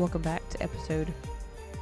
[0.00, 1.12] Welcome back to episode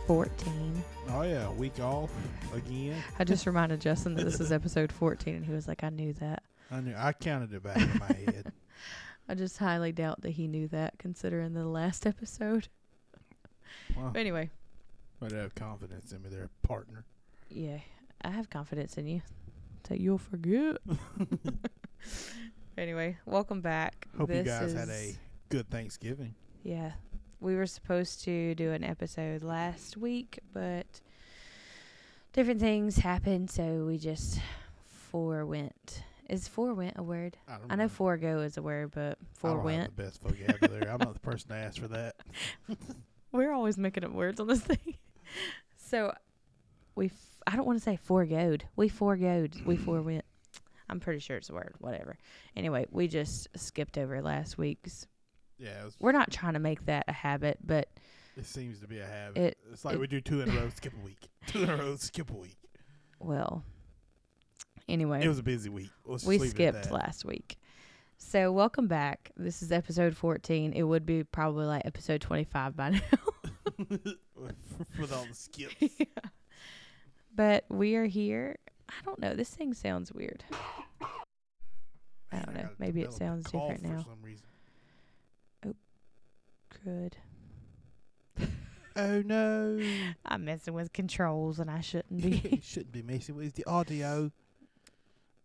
[0.09, 0.82] 14.
[1.11, 2.11] Oh yeah, week off
[2.53, 3.00] again.
[3.17, 6.12] I just reminded Justin that this is episode 14, and he was like, I knew
[6.14, 6.43] that.
[6.68, 8.53] I knew I counted it back in my head.
[9.29, 12.67] I just highly doubt that he knew that, considering the last episode.
[13.96, 14.50] Well, But anyway,
[15.21, 17.04] but have confidence in me, their partner.
[17.48, 17.79] yeah,
[18.23, 19.23] I have confidence in you.
[19.87, 20.79] So you'll forget.
[22.76, 24.09] anyway, welcome back.
[24.18, 25.17] Hope you This guys had a
[25.50, 26.35] good Thanksgiving.
[26.64, 26.93] Yeah.
[27.40, 30.86] We were supposed to do an episode last week, but
[32.33, 34.41] different things happened, so we just
[35.11, 36.02] forewent.
[36.28, 37.36] Is forewent a word?
[37.48, 39.97] I don't I know forego is a word, but forewent.
[39.97, 40.88] the best vocabulary.
[40.88, 42.16] I'm not the person to ask for that.
[43.33, 44.97] We're always making up words on this thing.
[45.77, 46.12] so
[46.97, 48.64] we, f- I don't want to say foregoed.
[48.77, 49.64] We foregoed.
[49.64, 50.25] We forewent.
[50.91, 51.75] I'm pretty sure it's a word.
[51.78, 52.17] Whatever.
[52.56, 55.06] Anyway, we just skipped over last week's.
[55.59, 57.89] Yeah, was, We're not trying to make that a habit, but
[58.37, 59.37] it seems to be a habit.
[59.42, 61.28] It- it's like it- we do two in a row, skip a week.
[61.47, 62.56] Two in a row, skip a week.
[63.19, 63.64] well.
[64.89, 65.91] Anyway, It was a busy week.
[66.06, 67.59] Let's we skipped last week.
[68.17, 69.31] So welcome back.
[69.36, 70.73] This is episode 14.
[70.73, 73.01] It would be probably like episode 25 by now.
[74.98, 75.75] with all the skips.
[77.34, 78.56] but we are here.
[78.89, 79.34] I don't know.
[79.34, 80.42] This thing sounds weird.
[82.33, 82.69] I don't know.
[82.79, 83.98] Maybe it sounds different now.
[83.98, 84.47] For some reason.
[86.89, 87.17] Good.
[88.97, 89.78] Oh no!
[90.25, 92.48] I'm messing with controls and I shouldn't be.
[92.50, 94.33] you shouldn't be messing with the audio.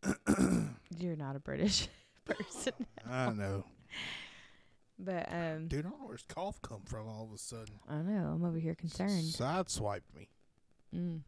[0.98, 1.90] You're not a British
[2.24, 2.72] person.
[3.06, 3.66] I know.
[4.98, 7.76] But um Dude, I don't know where this cough come from all of a sudden.
[7.90, 9.12] I know, I'm over here concerned.
[9.12, 10.30] Sideswiped me.
[10.96, 11.20] Mm.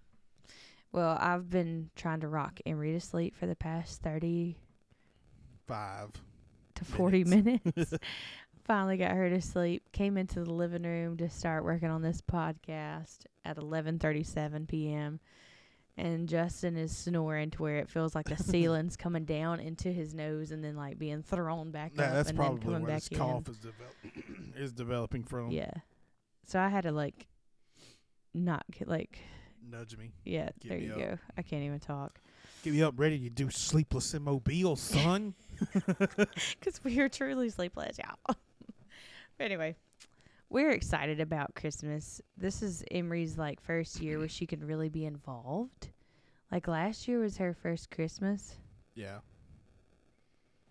[0.94, 4.56] Well, I've been trying to rock Emery to sleep for the past thirty
[5.67, 6.11] five
[6.75, 7.66] to 40 minutes.
[7.66, 7.94] Minutes.
[8.66, 9.84] Finally got her to sleep.
[9.94, 15.20] Came into the living room to start working on this podcast at 11:37 p.m.
[15.98, 20.14] And Justin is snoring to where it feels like the ceiling's coming down into his
[20.14, 22.92] nose and then like being thrown back Nah, up that's and then probably coming where
[22.92, 23.18] back this in.
[23.18, 23.96] cough is, develop-
[24.58, 25.52] is developing from.
[25.52, 25.72] Yeah.
[26.47, 27.28] So I had to like
[28.34, 29.20] not get like
[29.70, 30.12] Nudge me.
[30.26, 30.97] yeah, Get there me you up.
[31.00, 31.18] go.
[31.38, 32.20] I can't even talk
[32.64, 35.36] Get me up ready to do Sleepless in Mobile, son.
[35.74, 38.36] because we are truly sleepless, y'all.
[39.38, 39.75] But anyway,
[40.50, 42.22] we're excited about Christmas.
[42.38, 45.90] This is Emery's like first year where she can really be involved.
[46.51, 48.56] Like last year was her first Christmas,
[48.94, 49.19] yeah.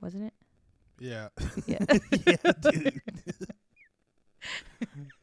[0.01, 0.33] wasn't it?
[0.99, 1.29] Yeah.
[1.67, 1.79] Yeah.
[2.27, 3.01] yeah, dude.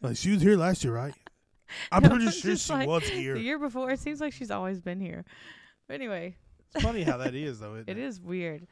[0.02, 1.14] like she was here last year, right?
[1.92, 3.36] I'm No, pretty I'm sure she like, was here.
[3.36, 5.24] The year before, it seems like she's always been here.
[5.88, 6.36] But anyway,
[6.76, 7.76] It's funny how that is, though.
[7.76, 8.68] It it, is weird.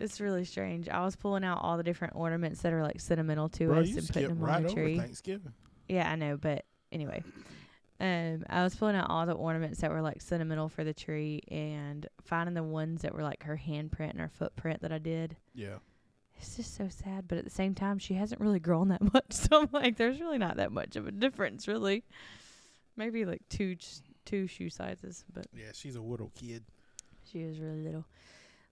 [0.00, 0.88] It's really strange.
[0.88, 3.94] I was pulling out all the different ornaments that are like sentimental to Bro, us
[3.94, 4.98] and putting them right on the over tree.
[4.98, 5.52] Thanksgiving.
[5.88, 7.22] Yeah, I know, but anyway.
[8.00, 11.42] Um, I was pulling out all the ornaments that were like sentimental for the tree
[11.48, 15.36] and finding the ones that were like her handprint and her footprint that I did.
[15.54, 15.76] Yeah.
[16.38, 19.32] It's just so sad, but at the same time, she hasn't really grown that much.
[19.32, 22.04] So I'm like, there's really not that much of a difference, really.
[22.96, 26.64] Maybe like two ch- two shoe sizes, but Yeah, she's a little kid.
[27.30, 28.06] She was really little.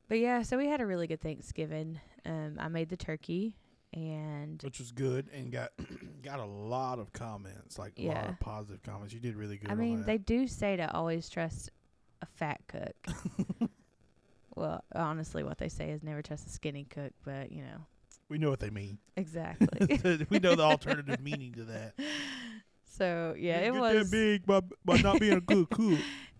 [0.09, 2.01] But yeah, so we had a really good Thanksgiving.
[2.25, 3.57] Um, I made the turkey
[3.95, 5.71] and which was good and got
[6.23, 8.29] got a lot of comments, like a lot Yeah.
[8.31, 9.15] of positive comments.
[9.15, 9.71] You did really good.
[9.71, 10.07] I on mean, that.
[10.07, 11.71] they do say to always trust
[12.23, 12.97] a fat cook.
[14.57, 17.87] well, honestly, what they say is never trust a skinny cook, but you know,
[18.29, 18.99] we know what they mean.
[19.17, 20.27] exactly.
[20.31, 21.95] we know the alternative meaning to that.
[22.85, 25.99] so yeah, it was that big by, by not being a good cook.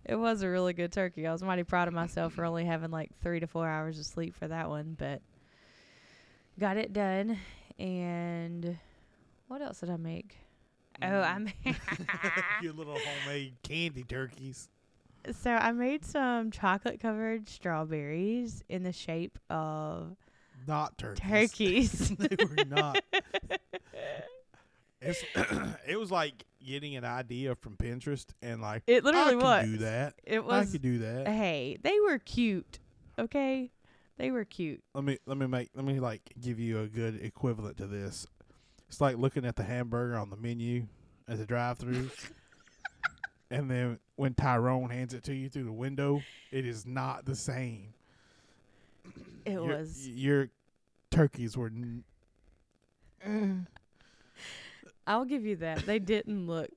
[0.09, 1.27] It was a really good turkey.
[1.27, 4.05] I was mighty proud of myself for only having like three to four hours of
[4.05, 5.21] sleep for that one, but
[6.59, 7.37] got it done.
[7.77, 8.77] And
[9.47, 10.37] what else did I make?
[11.01, 11.53] Oh, I Mm.
[11.65, 11.75] made
[12.63, 14.67] Your little homemade candy turkeys.
[15.31, 20.17] so I made some chocolate covered strawberries in the shape of
[20.67, 21.21] Not turkeys.
[21.21, 22.09] turkeys.
[22.17, 22.99] they were not.
[25.87, 29.65] It was like getting an idea from Pinterest and like It literally I was.
[29.65, 30.13] do that.
[30.23, 31.27] It was I could do that.
[31.27, 32.77] Hey, they were cute.
[33.17, 33.71] Okay,
[34.17, 34.83] they were cute.
[34.93, 38.27] let me let me make let me like give you a good equivalent to this.
[38.87, 40.85] It's like looking at the hamburger on the menu
[41.27, 42.09] at the drive-through,
[43.51, 46.21] and then when Tyrone hands it to you through the window,
[46.51, 47.93] it is not the same.
[49.45, 50.07] It your, was.
[50.07, 50.49] your
[51.11, 51.67] turkeys were.
[51.67, 52.03] N-
[53.27, 53.65] mm.
[55.09, 55.85] I'll give you that.
[55.85, 56.71] They didn't look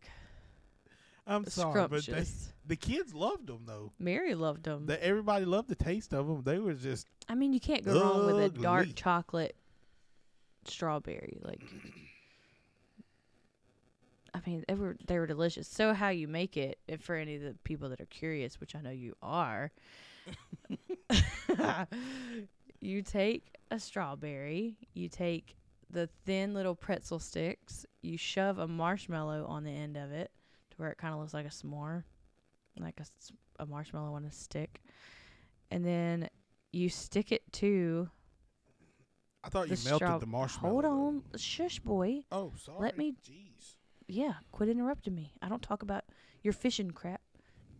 [1.27, 2.53] I'm sorry, but they, scrumptious.
[2.67, 3.93] the kids loved them though.
[3.99, 4.87] Mary loved them.
[4.87, 6.43] They, everybody loved the taste of them.
[6.43, 9.55] They were just I mean, you can't go wrong with a dark chocolate
[10.65, 11.39] strawberry.
[11.43, 11.61] Like
[14.35, 15.69] I mean, they were they were delicious.
[15.69, 18.75] So how you make it, if for any of the people that are curious, which
[18.75, 19.71] I know you are,
[22.81, 25.55] you take a strawberry, you take
[25.93, 30.31] the thin little pretzel sticks, you shove a marshmallow on the end of it
[30.71, 32.05] to where it kind of looks like a s'more,
[32.79, 34.81] like a, s- a marshmallow on a stick,
[35.71, 36.29] and then
[36.73, 38.09] you stick it to
[39.45, 40.73] I thought you the melted straw- the marshmallow.
[40.73, 42.23] Hold on, shush, boy.
[42.33, 42.79] Oh, sorry.
[42.81, 43.77] Let me- Jeez.
[44.09, 45.33] Yeah, quit interrupting me.
[45.43, 46.05] I don't talk about
[46.43, 47.21] your fishing crap.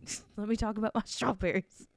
[0.37, 1.87] Let me talk about my strawberries.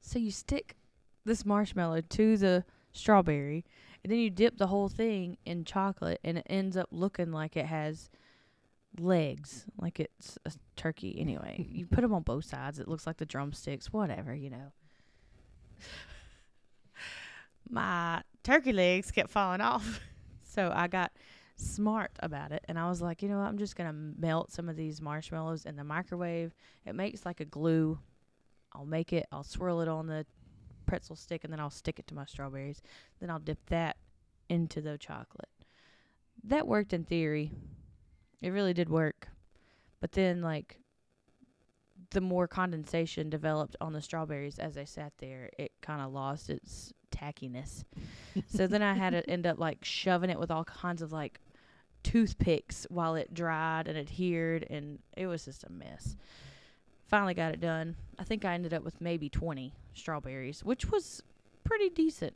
[0.00, 0.76] So you stick
[1.24, 3.64] this marshmallow to the strawberry,
[4.02, 7.56] and then you dip the whole thing in chocolate, and it ends up looking like
[7.56, 8.10] it has
[8.98, 11.16] legs, like it's a turkey.
[11.18, 12.78] Anyway, you put them on both sides.
[12.78, 14.72] It looks like the drumsticks, whatever, you know.
[17.68, 20.00] My turkey legs kept falling off,
[20.42, 21.12] so I got
[21.60, 24.68] smart about it and I was like, you know what, I'm just gonna melt some
[24.68, 26.54] of these marshmallows in the microwave.
[26.86, 27.98] It makes like a glue.
[28.72, 30.24] I'll make it, I'll swirl it on the
[30.90, 32.82] pretzel stick and then I'll stick it to my strawberries.
[33.20, 33.96] Then I'll dip that
[34.48, 35.48] into the chocolate.
[36.42, 37.52] That worked in theory.
[38.42, 39.28] It really did work.
[40.00, 40.78] But then like
[42.10, 46.50] the more condensation developed on the strawberries as they sat there, it kind of lost
[46.50, 47.84] its tackiness.
[48.48, 51.38] so then I had to end up like shoving it with all kinds of like
[52.02, 56.16] toothpicks while it dried and adhered, and it was just a mess.
[57.10, 57.96] Finally got it done.
[58.20, 61.24] I think I ended up with maybe 20 strawberries, which was
[61.64, 62.34] pretty decent.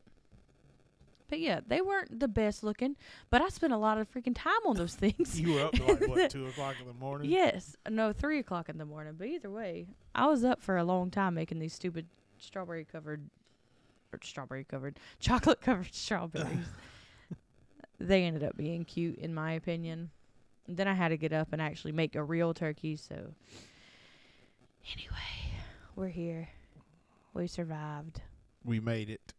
[1.29, 2.97] But yeah, they weren't the best looking,
[3.29, 5.39] but I spent a lot of freaking time on those things.
[5.39, 7.31] You were up to like what two o'clock in the morning?
[7.31, 9.15] Yes, no, three o'clock in the morning.
[9.17, 12.05] But either way, I was up for a long time making these stupid
[12.37, 13.29] strawberry covered,
[14.13, 16.67] or strawberry covered, chocolate covered strawberries.
[17.97, 20.11] they ended up being cute, in my opinion.
[20.67, 22.97] And then I had to get up and actually make a real turkey.
[22.97, 23.33] So,
[24.91, 25.59] anyway,
[25.95, 26.49] we're here.
[27.33, 28.21] We survived.
[28.63, 29.33] We made it.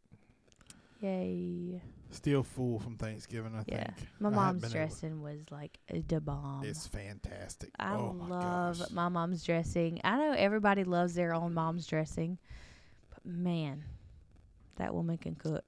[1.01, 1.81] Yay!
[2.11, 3.85] Still full from Thanksgiving, I Yeah.
[3.93, 4.09] think.
[4.21, 6.65] My I mom's dressing was like a bomb.
[6.65, 7.71] It's fantastic.
[7.79, 8.91] I oh love gosh.
[8.91, 10.01] my mom's dressing.
[10.05, 12.39] I know everybody loves their own mom's dressing,
[13.11, 13.85] but man,
[14.77, 15.65] that woman can cook.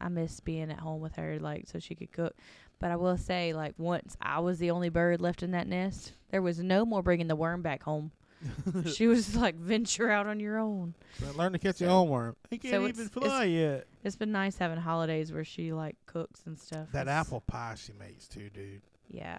[0.00, 2.34] I miss being at home with her, like so she could cook.
[2.80, 6.14] But I will say, like once I was the only bird left in that nest,
[6.30, 8.10] there was no more bringing the worm back home.
[8.94, 10.94] she was like, venture out on your own.
[11.36, 12.36] Learn to catch your own worm.
[12.50, 13.86] He can't so even it's- fly yet.
[14.04, 16.88] It's been nice having holidays where she like cooks and stuff.
[16.92, 18.82] That It's- apple pie she makes too, dude.
[19.08, 19.38] Yeah.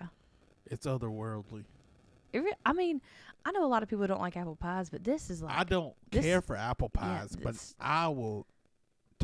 [0.66, 1.66] It's otherworldly.
[2.32, 3.02] It re- I mean,
[3.46, 5.64] I know a lot of people don't like apple pies, but this is like I
[5.64, 8.48] don't care for apple yeah, pies, but I will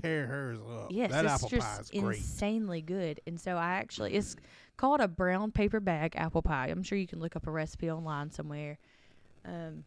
[0.01, 0.87] tear hers up.
[0.91, 2.17] Yes, that it's apple just pie is great.
[2.17, 3.21] insanely good.
[3.25, 4.35] And so I actually it's
[4.77, 6.67] called a brown paper bag apple pie.
[6.67, 8.77] I'm sure you can look up a recipe online somewhere.
[9.49, 9.83] Um,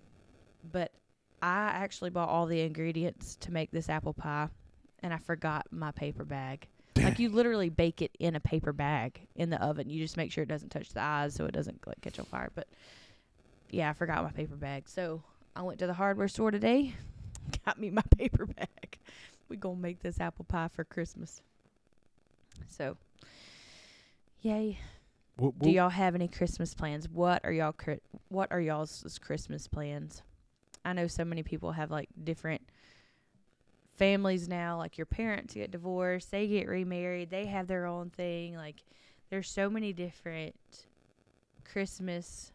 [0.72, 0.92] but
[1.40, 4.48] I actually bought all the ingredients to make this apple pie,
[5.02, 6.66] and I forgot my paper bag.
[6.96, 9.88] like you literally bake it in a paper bag in the oven.
[9.88, 12.26] You just make sure it doesn't touch the eyes so it doesn't like catch on
[12.26, 12.50] fire.
[12.54, 12.68] But
[13.70, 14.88] yeah, I forgot my paper bag.
[14.88, 15.22] So
[15.56, 16.94] I went to the hardware store today,
[17.64, 18.98] got me my paper bag.
[19.48, 21.40] We gonna make this apple pie for Christmas.
[22.68, 22.96] So,
[24.40, 24.78] yay!
[25.38, 27.08] Whoop, Do y'all have any Christmas plans?
[27.08, 27.74] What are y'all
[28.28, 30.22] what are y'all's Christmas plans?
[30.84, 32.62] I know so many people have like different
[33.94, 34.76] families now.
[34.78, 38.56] Like your parents get divorced, they get remarried, they have their own thing.
[38.56, 38.84] Like
[39.30, 40.54] there's so many different
[41.64, 42.52] Christmas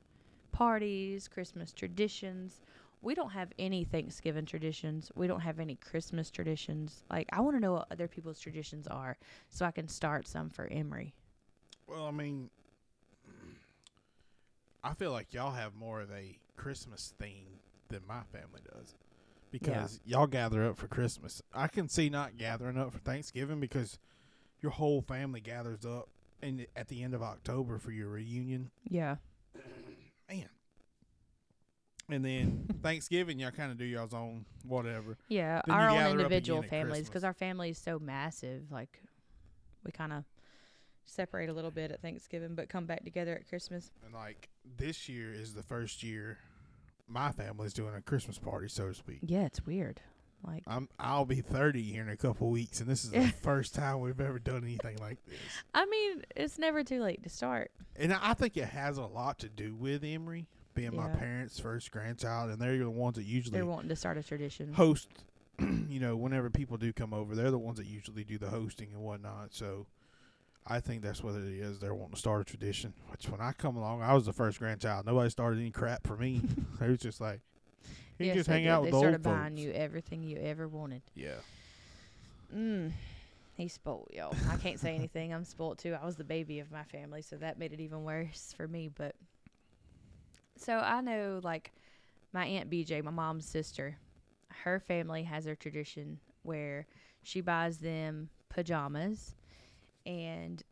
[0.51, 2.61] parties, Christmas traditions.
[3.01, 5.11] We don't have any Thanksgiving traditions.
[5.15, 7.03] We don't have any Christmas traditions.
[7.09, 9.17] Like I want to know what other people's traditions are
[9.49, 11.15] so I can start some for Emery.
[11.87, 12.49] Well, I mean,
[14.83, 18.95] I feel like y'all have more of a Christmas theme than my family does.
[19.49, 21.41] Because y'all gather up for Christmas.
[21.53, 23.97] I can see not gathering up for Thanksgiving because
[24.61, 26.09] your whole family gathers up
[26.41, 28.69] in at the end of October for your reunion.
[28.83, 29.15] Yeah.
[30.29, 30.49] Man.
[32.09, 35.17] And then Thanksgiving, y'all kind of do y'all's own whatever.
[35.27, 38.71] Yeah, Then our own individual families because our family is so massive.
[38.71, 39.01] Like,
[39.83, 40.23] we kind of
[41.09, 43.91] separate a little bit at Thanksgiving, but come back together at Christmas.
[44.05, 46.37] And like this year is the first year
[47.07, 49.19] my family's doing a Christmas party, so to speak.
[49.21, 50.01] Yeah, it's weird.
[50.45, 53.73] Like, I'm I'll be 30 here in a couple weeks, and this is the first
[53.73, 55.39] time we've ever done anything like this.
[55.73, 57.71] I mean, it's never too late to start.
[57.95, 61.59] And I I think it has a lot to do with Emery being my parents'
[61.59, 64.73] first grandchild, and they're the ones that usually They're wanting to start a tradition.
[64.73, 65.09] host.
[65.59, 68.89] you know, whenever people do come over, they're the ones that usually do the hosting
[68.93, 69.55] and whatnot.
[69.55, 69.87] So
[70.69, 71.79] I think that's what it is.
[71.79, 72.93] They're wanting to start a tradition.
[73.09, 75.05] Which when I come along, I was the first grandchild.
[75.05, 76.41] Nobody started any crap for me.
[76.79, 77.41] they was just like,
[78.19, 78.69] you Yes, just they hang did.
[78.69, 79.61] out They with the started old buying folks.
[79.61, 81.01] you everything you ever wanted.
[81.15, 81.35] Yeah.
[82.55, 82.91] Mm.
[83.55, 84.35] He's spoiled, y'all.
[84.51, 85.33] I can't say anything.
[85.33, 85.95] I'm spoiled too.
[85.99, 88.89] I was the baby of my family, so that made it even worse for me.
[88.93, 89.15] But
[90.57, 91.71] so I know, like,
[92.33, 93.97] my aunt BJ, my mom's sister,
[94.63, 96.85] her family has a tradition where
[97.23, 99.33] she buys them pajamas
[100.07, 100.63] and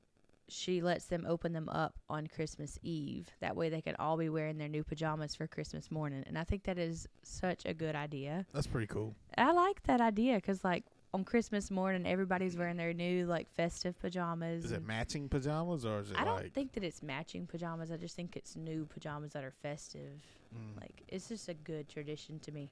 [0.47, 3.29] she lets them open them up on Christmas Eve.
[3.41, 6.23] That way they can all be wearing their new pajamas for Christmas morning.
[6.27, 8.45] And I think that is such a good idea.
[8.53, 9.15] That's pretty cool.
[9.37, 13.99] I like that idea because, like on Christmas morning, everybody's wearing their new like festive
[13.99, 14.65] pajamas.
[14.65, 17.91] Is it matching pajamas or is it I don't like think that it's matching pajamas.
[17.91, 20.21] I just think it's new pajamas that are festive.
[20.55, 22.69] mm, Like it's just a good tradition to me.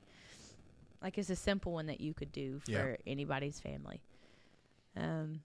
[1.01, 2.95] Like it's a simple one that you could do for Yeah.
[3.07, 3.99] anybody's family.
[4.95, 5.41] Um,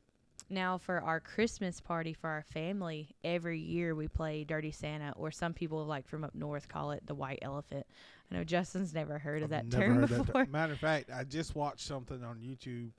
[0.50, 5.30] now for our Christmas party for our family, every year we play Dirty Santa, or
[5.30, 7.86] some people like from up north call it the White Elephant.
[8.30, 10.46] I know Justin's never heard of I've that term heard that before.
[10.46, 12.90] Matter of fact, I just watched something on YouTube.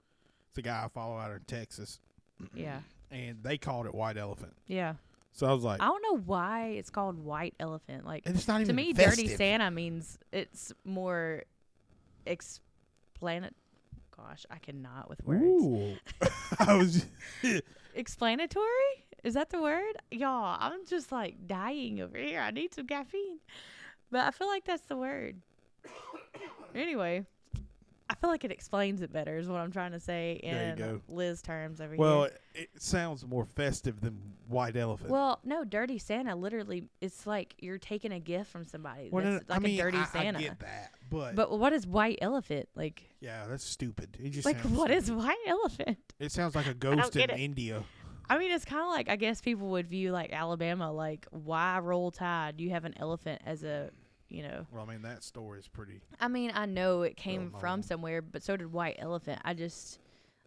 [0.50, 2.00] It's a guy I follow out in Texas,
[2.54, 2.80] yeah,
[3.12, 4.54] and they called it white elephant.
[4.68, 4.96] yeah.
[5.32, 8.04] So I was like, I don't know why it's called White Elephant.
[8.04, 9.26] Like and it's not even to me, festive.
[9.26, 11.44] Dirty Santa means it's more
[12.26, 13.54] explanatory.
[14.28, 15.42] Gosh, I cannot with words.
[15.44, 15.96] Ooh.
[16.60, 17.06] I was
[17.96, 19.06] Explanatory?
[19.24, 19.96] Is that the word?
[20.12, 22.40] Y'all, I'm just like dying over here.
[22.40, 23.40] I need some caffeine.
[24.12, 25.42] But I feel like that's the word.
[26.76, 27.26] anyway,
[28.10, 31.02] I feel like it explains it better, is what I'm trying to say in.
[31.08, 32.32] Liz terms over well, here.
[32.56, 35.12] it, it sounds more festive than white elephant.
[35.12, 39.10] Well, no, Dirty Santa literally, it's like you're taking a gift from somebody.
[39.12, 40.40] Well, no, like I mean, a Dirty I, Santa.
[40.40, 42.70] I get that, but, But what is White Elephant?
[42.76, 44.18] Like, yeah, that's stupid.
[44.22, 45.24] It just like sounds what is stupid.
[45.24, 45.98] White Elephant?
[46.20, 47.40] It sounds like a ghost in it.
[47.40, 47.84] India.
[48.30, 51.80] I mean, it's kind of like I guess people would view like Alabama, like why
[51.80, 52.62] roll tide?
[52.62, 53.90] You have an elephant as a,
[54.30, 54.68] you know.
[54.72, 56.02] Well, I mean that story is pretty.
[56.20, 59.42] I mean, I know it came from somewhere, but so did White Elephant.
[59.44, 59.98] I just,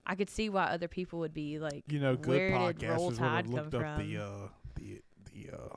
[0.07, 3.11] I could see why other people would be like, You know, good where did Roll
[3.11, 3.99] podcasters would have looked up from?
[4.09, 5.01] the uh the
[5.33, 5.77] the uh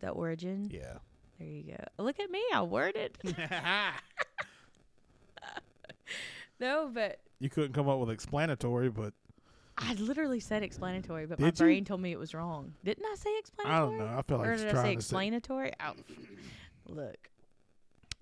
[0.00, 0.68] the origin.
[0.72, 0.98] yeah.
[1.38, 1.84] There you go.
[2.02, 3.18] Look at me, I worded.
[6.60, 9.12] no, but you couldn't come up with explanatory, but
[9.78, 11.66] I literally said explanatory, but my Did you?
[11.66, 12.72] brain told me it was wrong.
[12.84, 13.76] Didn't I say explanatory?
[13.76, 14.18] I don't know.
[14.18, 15.16] I feel like or it's did I trying say to say.
[15.16, 15.72] explanatory?
[16.88, 17.30] Look,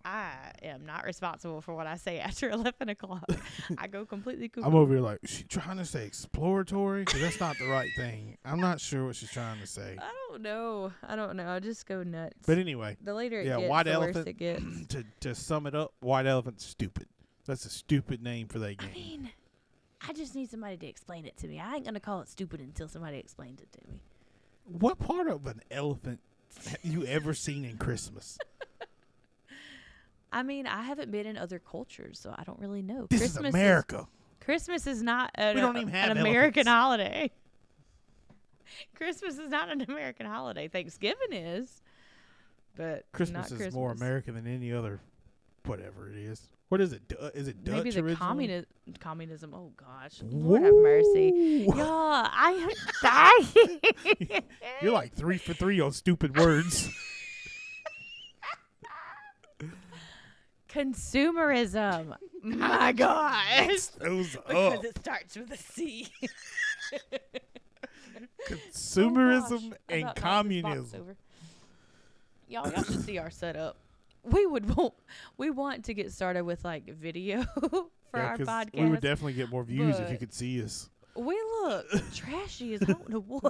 [0.04, 3.24] I am not responsible for what I say after eleven o'clock.
[3.78, 4.66] I go completely cuckoo.
[4.66, 7.04] I'm over here like, she trying to say exploratory?
[7.04, 8.36] Because that's not the right thing.
[8.44, 9.96] I'm not sure what she's trying to say.
[9.98, 10.92] I don't know.
[11.06, 11.48] I don't know.
[11.48, 12.34] I just go nuts.
[12.46, 14.28] But anyway, the later it yeah, gets, white the worse elephant.
[14.28, 14.86] it gets.
[14.88, 17.06] to to sum it up, white elephant's stupid.
[17.46, 18.90] That's a stupid name for that game.
[18.90, 19.30] I mean,
[20.06, 21.60] I just need somebody to explain it to me.
[21.60, 24.00] I ain't gonna call it stupid until somebody explains it to me.
[24.66, 26.20] What part of an elephant
[26.68, 28.38] have you ever seen in Christmas?
[30.34, 33.06] I mean, I haven't been in other cultures, so I don't really know.
[33.08, 34.06] This Christmas is America.
[34.40, 36.68] Christmas is not an, We don't even have an American elephants.
[36.68, 37.30] holiday.
[38.96, 40.68] Christmas is not an American holiday.
[40.68, 41.82] Thanksgiving is,
[42.76, 45.00] but Christmas is more American than any other,
[45.64, 46.42] whatever it is.
[46.68, 47.06] What is it?
[47.06, 48.64] Du- is it Dutch Maybe the communi-
[48.98, 49.54] communism.
[49.54, 51.66] Oh gosh, Lord have mercy.
[51.68, 53.50] Y'all, I am
[54.26, 54.42] dying.
[54.82, 56.90] You're like three for three on stupid words.
[60.74, 62.16] consumerism.
[62.42, 63.86] My gosh.
[63.98, 64.84] Those Because up.
[64.84, 66.08] it starts with a C.
[68.48, 69.78] Consumerism Oh, gosh.
[69.88, 71.00] I and about knocked this box communism.
[71.00, 71.16] over.
[72.48, 73.76] Y'all, y'all should see our setup.
[74.22, 74.94] We would want
[75.36, 78.80] we want to get started with like video for Yeah, our 'cause podcast.
[78.82, 80.88] we would definitely get more views if you but- could see us.
[81.16, 83.42] we look trashy as I don't know what.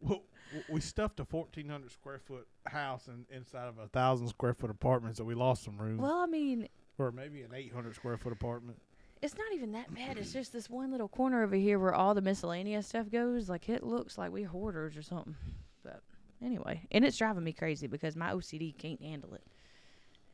[0.00, 0.22] Well, w-
[0.68, 5.16] we stuffed a 1,400 square foot house in, inside of a thousand square foot apartment,
[5.16, 5.98] so we lost some room.
[5.98, 6.68] Well, I mean,
[6.98, 8.78] or maybe an 800 square foot apartment.
[9.22, 10.18] it's not even that bad.
[10.18, 13.48] It's just this one little corner over here where all the miscellaneous stuff goes.
[13.48, 15.36] Like it looks like we hoarders or something.
[15.82, 16.02] But
[16.42, 19.42] anyway, and it's driving me crazy because my OCD can't handle it.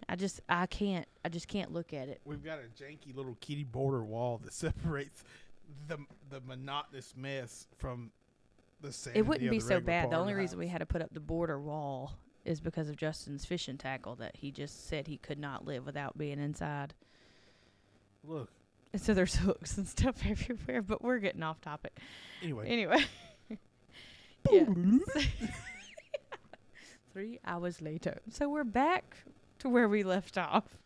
[0.08, 2.20] I just I can't I just can't look at it.
[2.24, 5.22] We've got a janky little kitty border wall that separates
[5.86, 5.98] the
[6.30, 8.10] the monotonous mess from
[8.80, 10.10] the sanity It wouldn't of be so bad.
[10.10, 13.44] The only reason we had to put up the border wall is because of Justin's
[13.44, 16.94] fishing tackle that he just said he could not live without being inside.
[18.24, 18.50] look.
[18.92, 21.98] And so there's hooks and stuff everywhere, but we're getting off topic.
[22.42, 23.04] Anyway, Anyway.
[24.50, 24.64] yeah.
[27.12, 28.20] Three hours later.
[28.30, 29.16] So we're back
[29.58, 30.78] to where we left off.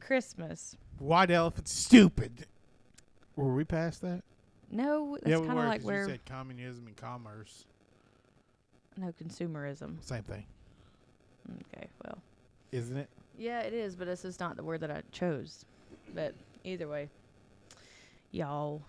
[0.00, 0.76] Christmas.
[0.98, 2.46] white elephant, stupid.
[3.36, 4.22] Were we past that?
[4.70, 5.64] No, that's yeah, kind of were.
[5.64, 7.64] like 'cause where you said communism and commerce,
[8.96, 10.02] no consumerism.
[10.04, 10.44] same thing,
[11.74, 12.18] Okay, well,
[12.72, 13.08] isn't it?
[13.38, 15.64] yeah, it is, but this is not the word that I chose.
[16.14, 16.34] But
[16.64, 17.08] either way,
[18.30, 18.82] y'all,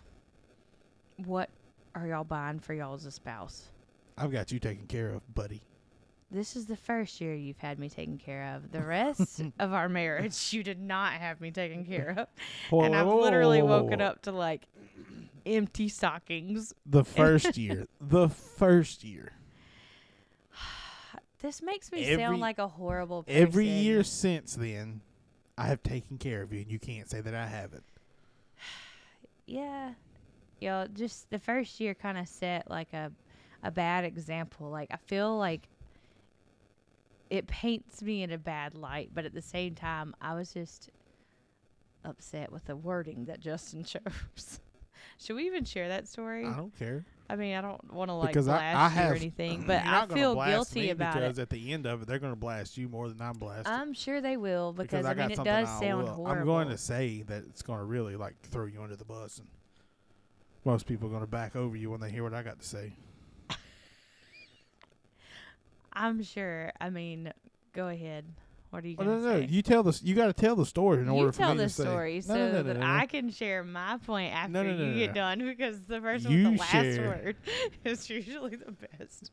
[1.25, 1.50] what
[1.95, 3.67] are y'all buying for y'all as a spouse?
[4.17, 5.62] I've got you taken care of, buddy.
[6.31, 8.71] This is the first year you've had me taken care of.
[8.71, 12.27] The rest of our marriage, you did not have me taken care of.
[12.83, 14.67] and I've literally woken up to like
[15.46, 16.74] empty stockings.
[16.86, 19.34] The first year, the first year,
[21.41, 23.41] This makes me Every- sound like a horrible person.
[23.41, 25.01] every year since then,
[25.58, 27.84] I have taken care of you, and you can't say that I haven't.
[29.46, 29.93] Yeah.
[30.62, 33.12] Yo, just the first year kind of set like a
[33.63, 34.69] a bad example.
[34.69, 35.67] Like I feel like
[37.31, 40.89] it paints me in a bad light, but at the same time, I was just
[42.05, 44.60] upset with the wording that Justin chose.
[45.19, 46.45] Should we even share that story?
[46.45, 49.05] I don't care I mean, I don't want to like because I, blast I you
[49.05, 51.43] have or anything, but I feel guilty about because it.
[51.43, 53.67] at the end of it, they're going to blast you more than I'm blasted.
[53.67, 56.13] I'm sure they will because, I, I mean it does I sound will.
[56.13, 56.39] horrible.
[56.39, 59.38] I'm going to say that it's going to really like throw you under the bus,
[59.38, 59.47] and
[60.65, 62.65] most people are going to back over you when they hear what I got to
[62.65, 62.93] say.
[65.93, 66.71] I'm sure.
[66.81, 67.31] I mean,
[67.73, 68.25] go ahead.
[68.71, 69.47] What are you Oh, going no, to no, say?
[69.51, 71.69] you tell the you got to tell the story in you order for me to
[71.69, 71.83] say.
[71.83, 72.93] story No, so no, no, that no, no.
[72.95, 75.13] I can share my point after No, no, no, you no, get no.
[75.15, 77.07] done because the person You with the last share.
[77.07, 77.35] word
[77.83, 79.31] is usually the best.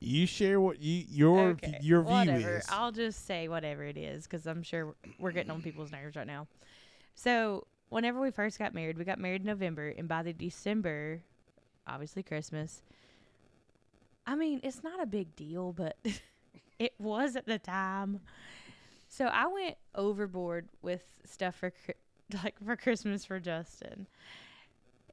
[0.00, 2.56] You share what you your okay, your view whatever.
[2.58, 2.66] is.
[2.70, 6.26] I'll just say whatever it is because I'm sure we're getting on people's nerves right
[6.26, 6.46] now.
[7.14, 11.22] So whenever we first got married, we got married in November, and by the December,
[11.86, 12.82] obviously Christmas.
[14.26, 15.96] I mean, it's not a big deal, but
[16.78, 18.20] it was at the time.
[19.08, 21.72] So I went overboard with stuff for
[22.44, 24.06] like for Christmas for Justin.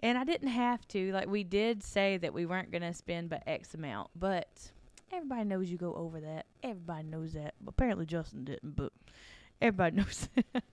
[0.02, 1.14] And I didn't have to.
[1.14, 4.72] Like we did say that we weren't going to spend but X amount, but
[5.12, 6.46] everybody knows you go over that.
[6.62, 7.54] Everybody knows that.
[7.66, 8.92] Apparently Justin didn't, but
[9.62, 10.64] everybody knows that.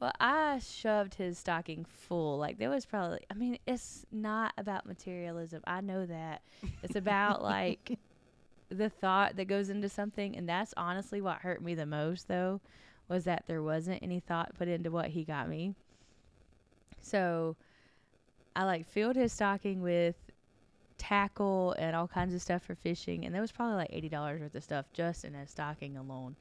[0.00, 2.38] Well, I shoved his stocking full.
[2.38, 5.62] Like there was probably I mean, it's not about materialism.
[5.66, 6.42] I know that.
[6.82, 7.98] It's about like
[8.68, 12.60] the thought that goes into something and that's honestly what hurt me the most though
[13.08, 15.74] was that there wasn't any thought put into what he got me.
[17.02, 17.56] So
[18.56, 20.16] I like filled his stocking with
[20.96, 24.40] tackle and all kinds of stuff for fishing and that was probably like eighty dollars
[24.40, 26.36] worth of stuff just in his stocking alone.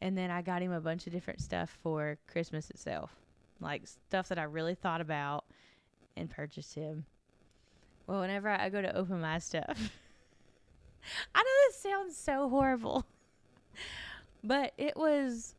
[0.00, 3.14] And then I got him a bunch of different stuff for Christmas itself.
[3.60, 5.44] Like stuff that I really thought about
[6.16, 7.04] and purchased him.
[8.06, 9.92] Well, whenever I go to open my stuff
[11.34, 13.06] I know this sounds so horrible.
[14.44, 15.54] But it was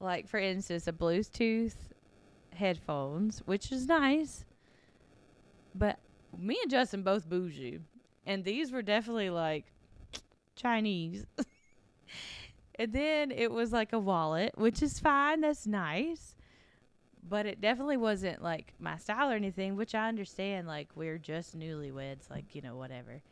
[0.00, 1.74] like for instance a Bluetooth
[2.54, 4.46] headphones, which is nice.
[5.74, 5.98] But
[6.38, 7.80] me and Justin both bougie.
[8.26, 9.66] And these were definitely like
[10.56, 11.26] Chinese.
[12.76, 16.34] and then it was like a wallet, which is fine, that's nice.
[17.26, 20.66] But it definitely wasn't like my style or anything, which I understand.
[20.66, 23.22] Like, we're just newlyweds, like, you know, whatever.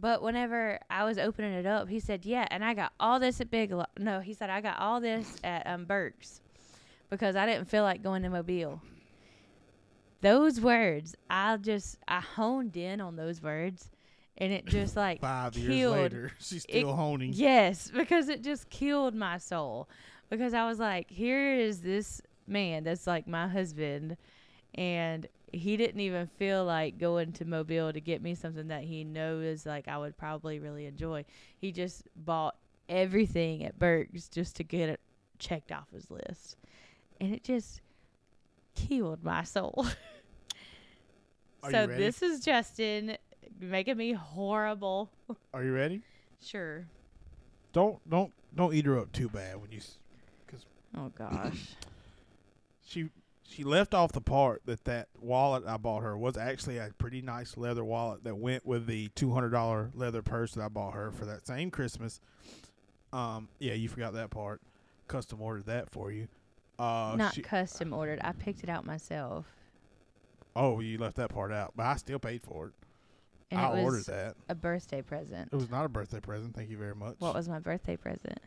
[0.00, 3.40] But whenever I was opening it up, he said, "Yeah, and I got all this
[3.40, 3.70] at Big.
[3.72, 3.84] Lo-.
[3.98, 6.40] No, he said I got all this at um, Burke's
[7.10, 8.80] because I didn't feel like going to Mobile."
[10.20, 13.90] Those words, I just I honed in on those words,
[14.38, 17.32] and it just like Five years killed- later, she's it- still honing.
[17.34, 19.88] Yes, because it just killed my soul.
[20.30, 24.16] Because I was like, here is this man that's like my husband,
[24.74, 29.04] and he didn't even feel like going to Mobile to get me something that he
[29.04, 31.24] knows like I would probably really enjoy.
[31.58, 32.56] He just bought
[32.88, 35.00] everything at Burke's just to get it
[35.38, 36.56] checked off his list,
[37.20, 37.80] and it just
[38.74, 39.86] killed my soul.
[41.62, 42.02] Are so you ready?
[42.04, 43.16] this is Justin
[43.58, 45.10] making me horrible.
[45.54, 46.02] Are you ready?
[46.44, 46.86] Sure.
[47.72, 49.78] Don't don't don't eat her up too bad when you.
[49.78, 49.98] s-
[50.96, 51.74] Oh gosh.
[52.86, 53.08] She
[53.54, 57.22] she left off the part that that wallet I bought her was actually a pretty
[57.22, 60.94] nice leather wallet that went with the two hundred dollar leather purse that I bought
[60.94, 62.20] her for that same Christmas.
[63.12, 64.60] Um, yeah, you forgot that part.
[65.06, 66.26] Custom ordered that for you.
[66.78, 68.18] Uh, Not she- custom ordered.
[68.24, 69.46] I picked it out myself.
[70.56, 72.72] oh, you left that part out, but I still paid for it.
[73.52, 74.36] And I it was ordered that.
[74.48, 75.50] a birthday present.
[75.52, 76.56] It was not a birthday present.
[76.56, 77.14] Thank you very much.
[77.20, 78.40] What was my birthday present?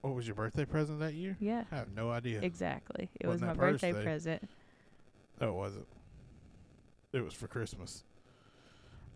[0.00, 1.36] What was your birthday present that year?
[1.40, 1.64] Yeah.
[1.70, 2.40] I have no idea.
[2.40, 3.10] Exactly.
[3.20, 4.48] It Wasn't was my birthday present.
[5.40, 5.86] No, it wasn't.
[7.12, 8.02] It was for Christmas.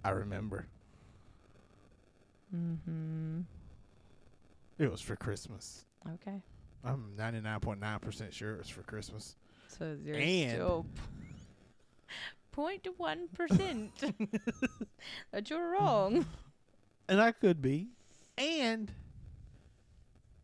[0.04, 0.66] I remember.
[2.54, 3.40] Mm-hmm.
[4.78, 5.84] It was for Christmas.
[6.14, 6.42] Okay.
[6.84, 9.36] I'm 99.9% sure it was for Christmas.
[9.68, 10.86] So you're And- still
[12.52, 13.90] Point one percent
[15.32, 16.24] that you're wrong.
[17.08, 17.88] and I could be.
[18.38, 18.92] And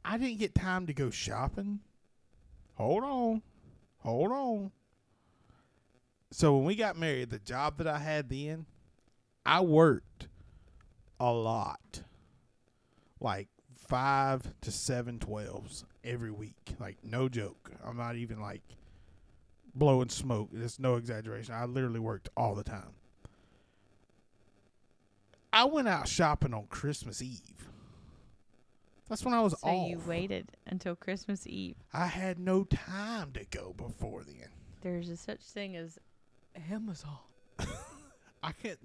[0.05, 1.81] I didn't get time to go shopping.
[2.75, 3.43] Hold on.
[3.99, 4.73] Hold on.
[6.31, 8.67] So when we got married, the job that I had then,
[9.45, 10.29] I worked
[11.19, 12.03] a lot.
[13.21, 16.75] Like five to seven twelves every week.
[16.79, 17.73] Like no joke.
[17.85, 18.63] I'm not even like
[19.75, 20.49] blowing smoke.
[20.53, 21.55] There's no exaggeration.
[21.55, 22.95] I literally worked all the time.
[25.53, 27.69] I went out shopping on Christmas Eve.
[29.11, 29.88] That's when I was So off.
[29.88, 31.75] you waited until Christmas Eve.
[31.92, 34.49] I had no time to go before then.
[34.83, 35.99] There's a such thing as
[36.70, 37.18] Amazon.
[38.42, 38.79] I can't.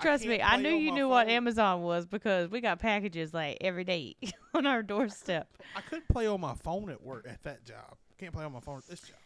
[0.00, 1.28] Trust me, can't I knew you knew what.
[1.28, 4.16] Amazon was because we got packages like every day
[4.54, 5.48] on our doorstep.
[5.76, 7.96] I couldn't play on my phone at work at that job.
[8.18, 9.16] Can't play on my phone at this job.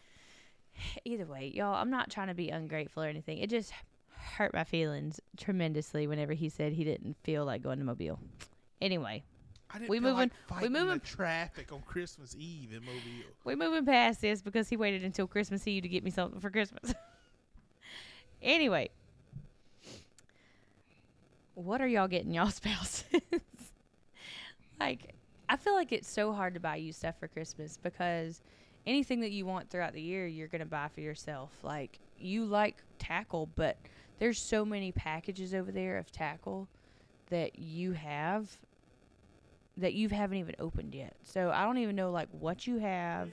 [1.06, 3.38] Either way, y'all, I'm not trying to be ungrateful or anything.
[3.38, 3.72] It just
[4.12, 8.20] hurt my feelings tremendously whenever he said he didn't feel like going to Mobile.
[8.80, 9.24] Anyway,
[9.70, 13.30] I didn't We moving- like we moving- traffic on Christmas Eve in Mobile.
[13.44, 16.50] we're moving past this because he waited until Christmas Eve to get me something for
[16.50, 16.94] Christmas.
[18.42, 18.88] anyway,
[21.54, 23.04] what are y'all getting y'all spouses?
[24.80, 25.14] like,
[25.48, 28.40] I feel like it's so hard to buy you stuff for Christmas because
[28.86, 31.50] anything that you want throughout the year, you're going to buy for yourself.
[31.62, 33.76] Like, you like tackle, but
[34.18, 36.68] there's so many packages over there of tackle
[37.30, 38.48] that you have
[39.78, 41.14] that you haven't even opened yet.
[41.22, 43.30] So I don't even know like what you have.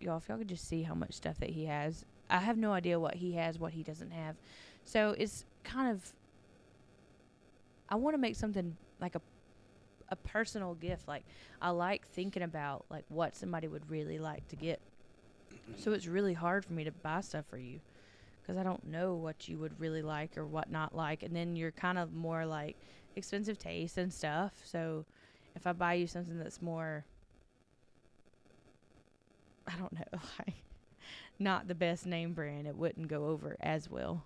[0.00, 2.04] Y'all, if y'all could just see how much stuff that he has.
[2.28, 4.36] I have no idea what he has, what he doesn't have.
[4.84, 6.12] So it's kind of
[7.88, 9.20] I want to make something like a
[10.08, 11.08] a personal gift.
[11.08, 11.24] Like
[11.60, 14.80] I like thinking about like what somebody would really like to get.
[15.76, 17.80] So it's really hard for me to buy stuff for you
[18.42, 21.22] because I don't know what you would really like or what not like.
[21.22, 22.76] And then you're kind of more like
[23.14, 24.52] expensive taste and stuff.
[24.64, 25.04] So
[25.54, 27.04] if I buy you something that's more,
[29.66, 30.04] I don't know,
[30.38, 30.56] like
[31.38, 34.24] not the best name brand, it wouldn't go over as well.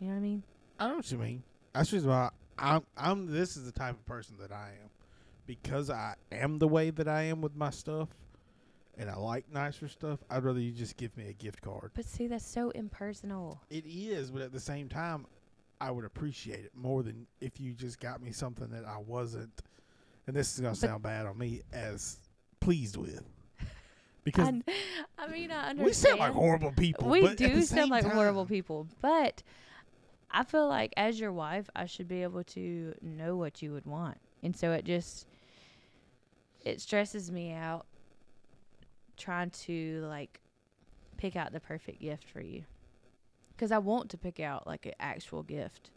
[0.00, 0.42] You know what I mean?
[0.78, 1.42] I don't know what you mean.
[1.74, 2.82] That's just why I'm.
[2.96, 3.26] I'm.
[3.32, 4.90] This is the type of person that I am,
[5.46, 8.08] because I am the way that I am with my stuff,
[8.98, 10.18] and I like nicer stuff.
[10.28, 11.92] I'd rather you just give me a gift card.
[11.94, 13.60] But see, that's so impersonal.
[13.70, 15.26] It is, but at the same time,
[15.80, 19.62] I would appreciate it more than if you just got me something that I wasn't.
[20.26, 22.18] And this is gonna But- sound bad on me as
[22.60, 23.22] pleased with,
[24.24, 24.62] because I,
[25.16, 25.86] I mean, I understand.
[25.86, 27.08] we sound like horrible people.
[27.08, 29.42] we do sound like horrible people, but
[30.30, 33.86] I feel like as your wife, I should be able to know what you would
[33.86, 35.26] want, and so it just
[36.64, 37.86] it stresses me out
[39.18, 40.40] trying to like
[41.16, 42.64] pick out the perfect gift for you
[43.58, 45.90] because I want to pick out like an actual gift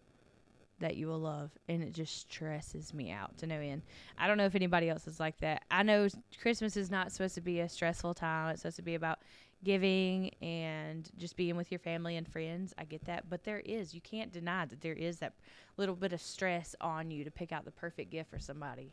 [0.79, 3.84] that you will love, and it just stresses me out to no end.
[4.17, 5.63] I don't know if anybody else is like that.
[5.69, 6.07] I know
[6.41, 8.49] Christmas is not supposed to be a stressful time.
[8.49, 9.19] It's supposed to be about
[9.63, 12.73] giving and just being with your family and friends.
[12.79, 15.34] I get that, but there is you can't deny that there is that
[15.77, 18.91] little bit of stress on you to pick out the perfect gift for somebody,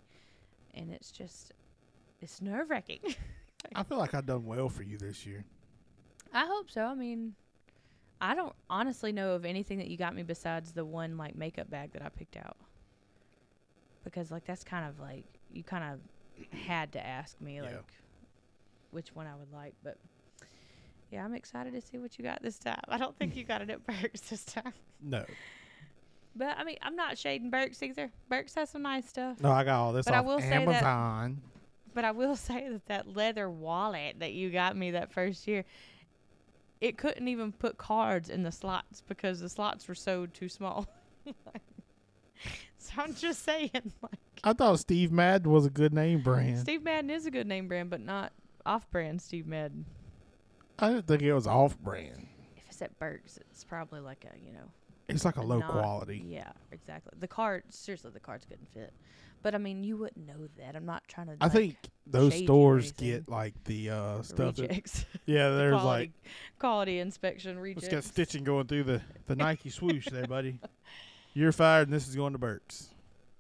[0.75, 1.53] and it's just
[2.21, 3.01] it's nerve wracking.
[3.75, 5.45] I feel like I've done well for you this year.
[6.33, 6.83] I hope so.
[6.83, 7.35] I mean,
[8.21, 11.71] I don't honestly know of anything that you got me besides the one like makeup
[11.71, 12.57] bag that I picked out.
[14.05, 17.63] Because like that's kind of like you kind of had to ask me Yeah.
[17.63, 17.93] like
[18.91, 19.97] which one I would like, but
[21.11, 22.81] yeah, I'm excited to see what you got this time.
[22.89, 24.73] I don't think you got it at Burke's this time.
[25.03, 25.25] No,
[26.37, 28.11] But I mean, I'm not shading Burke's either.
[28.29, 29.41] Burke's has some nice stuff.
[29.41, 31.41] no, I got all this But I off will say that- Amazon.
[31.99, 35.65] But I will say that that leather wallet that you got me that first year,
[36.81, 40.87] it couldn't even put cards in the slots because the slots were sewed too small.
[42.79, 46.61] so I'm just saying, like, I thought Steve Madden was a good name brand.
[46.61, 48.31] Steve Madden is a good name brand, but not
[48.65, 49.85] off-brand Steve Madden.
[50.79, 52.29] I didn't think it was off brand.
[52.59, 54.71] If it's at Burke's, it's probably like a you know.
[55.09, 56.23] It's like a low not- quality.
[56.27, 57.13] Yeah, exactly.
[57.19, 58.93] The card, seriously, the cards couldn't fit.
[59.43, 60.75] But I mean, you wouldn't know that.
[60.75, 61.37] I'm not trying to.
[61.41, 64.57] I like, think those stores get like the uh stuff.
[64.57, 65.05] That, rejects.
[65.27, 66.11] yeah, The there's quality, like
[66.59, 67.89] quality inspection rejects.
[67.89, 70.59] got stitching going through the the Nike swoosh there, buddy.
[71.35, 72.89] You're fired, and this is going to Burke's.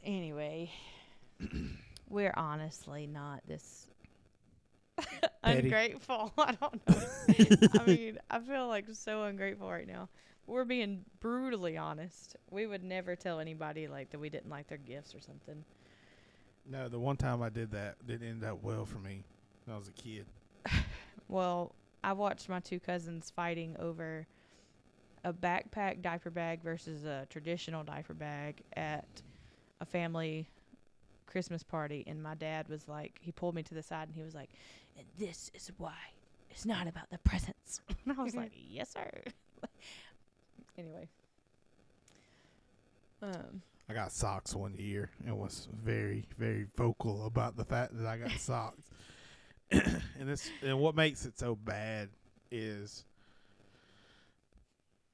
[0.04, 0.70] Anyway,
[2.08, 3.88] we're honestly not this
[5.42, 6.32] ungrateful.
[6.38, 7.80] I don't know.
[7.80, 10.08] I mean, I feel like so ungrateful right now.
[10.48, 12.34] We're being brutally honest.
[12.50, 15.62] We would never tell anybody like that we didn't like their gifts or something.
[16.68, 19.22] No, the one time I did that didn't end up well for me
[19.64, 20.26] when I was a kid.
[21.28, 24.26] Well, I watched my two cousins fighting over
[25.24, 29.04] a backpack diaper bag versus a traditional diaper bag at
[29.82, 30.48] a family
[31.26, 34.22] Christmas party, and my dad was like, he pulled me to the side and he
[34.22, 34.48] was like,
[34.96, 35.98] "And this is why
[36.48, 39.10] it's not about the presents." and I was like, "Yes, sir."
[40.78, 41.08] Anyway,
[43.22, 48.06] um, I got socks one year and was very, very vocal about the fact that
[48.06, 48.84] I got socks.
[49.70, 52.08] and this and what makes it so bad
[52.50, 53.04] is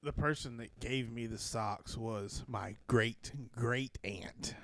[0.03, 4.55] the person that gave me the socks was my great great aunt,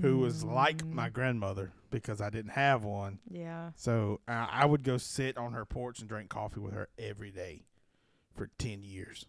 [0.00, 3.18] who was like my Mm, grandmother because I didn't have one.
[3.30, 3.70] yeah.
[3.76, 7.30] So uh, I would go sit on her porch and drink coffee with her every
[7.30, 7.62] day
[8.34, 9.26] for ten years.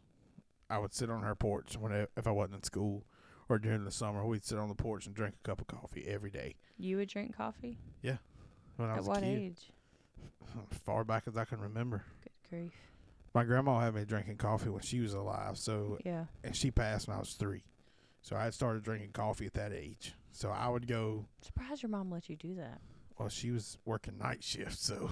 [0.69, 3.03] I would sit on her porch when I, if I wasn't in school
[3.47, 4.25] or during the summer.
[4.25, 6.55] We'd sit on the porch and drink a cup of coffee every day.
[6.77, 8.17] You would drink coffee Yeah.
[8.77, 9.71] When I at was what a kid, age?
[10.71, 12.03] as far back as I can remember.
[12.23, 12.73] Good grief.
[13.34, 15.58] My grandma had me drinking coffee when she was alive.
[15.58, 16.25] So Yeah.
[16.43, 17.63] and she passed when I was three.
[18.21, 20.13] So I had started drinking coffee at that age.
[20.32, 21.25] So I would go.
[21.41, 22.79] Surprised your mom let you do that.
[23.17, 25.10] Well, she was working night shift, so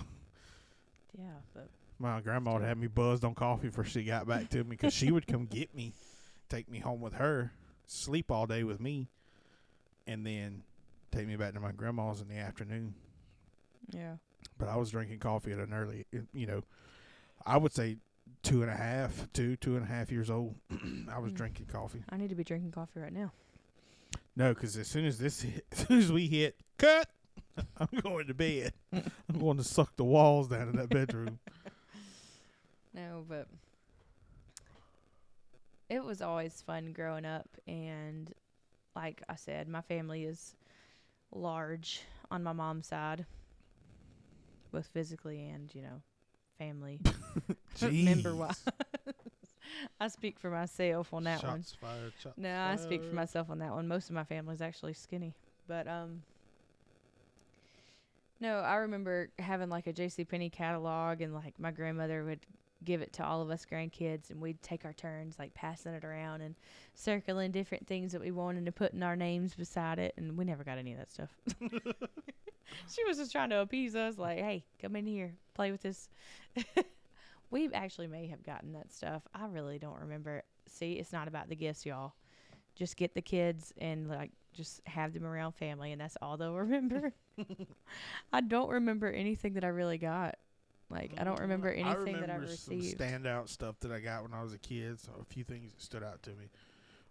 [1.17, 4.57] Yeah, but My grandma would have me buzzed on coffee before she got back to
[4.63, 5.93] me because she would come get me,
[6.49, 7.51] take me home with her,
[7.87, 9.07] sleep all day with me,
[10.05, 10.61] and then
[11.11, 12.93] take me back to my grandma's in the afternoon.
[13.91, 14.15] yeah.
[14.59, 16.63] But I was drinking coffee at an early, you know,
[17.45, 17.97] I would say
[18.43, 20.55] two and a half, two, two and a half years old.
[21.11, 21.35] I was Mm.
[21.35, 22.03] drinking coffee.
[22.09, 23.31] I need to be drinking coffee right now.
[24.35, 27.09] No, because as soon as this, hit, as soon as we hit cut,
[27.77, 28.73] I'm going to bed.
[28.93, 31.39] I'm going to suck the walls down in that bedroom.
[32.97, 33.47] No, but
[35.87, 38.33] it was always fun growing up and
[38.95, 40.55] like I said, my family is
[41.31, 43.27] large on my mom's side.
[44.71, 46.01] Both physically and, you know,
[46.57, 46.99] family
[47.81, 48.63] member wise.
[49.99, 51.63] I speak for myself on that one.
[51.79, 52.13] Fired.
[52.21, 53.87] Shots No, I speak for myself on that one.
[53.87, 55.35] Most of my family's actually skinny.
[55.67, 56.23] But um
[58.39, 62.39] No, I remember having like a JC Penney catalog and like my grandmother would
[62.83, 66.05] give it to all of us grandkids and we'd take our turns like passing it
[66.05, 66.55] around and
[66.93, 70.63] circling different things that we wanted and putting our names beside it and we never
[70.63, 71.29] got any of that stuff.
[72.89, 76.09] she was just trying to appease us like, "Hey, come in here, play with this."
[77.51, 79.23] we actually may have gotten that stuff.
[79.33, 80.43] I really don't remember.
[80.67, 82.13] See, it's not about the gifts, y'all
[82.77, 86.53] just get the kids and like just have them around family and that's all they'll
[86.55, 87.13] remember.
[88.31, 90.35] I don't remember anything that I really got.
[90.89, 92.99] Like I don't remember Mm, anything that I remember some received.
[92.99, 94.99] standout stuff that I got when I was a kid.
[94.99, 96.49] So a few things that stood out to me.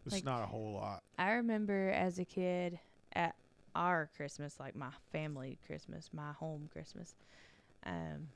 [0.07, 1.03] It's Like- not a whole lot.
[1.19, 2.79] I remember as a kid
[3.13, 3.35] at
[3.75, 7.15] our Christmas, like my family Christmas, my home Christmas.
[7.85, 8.29] Um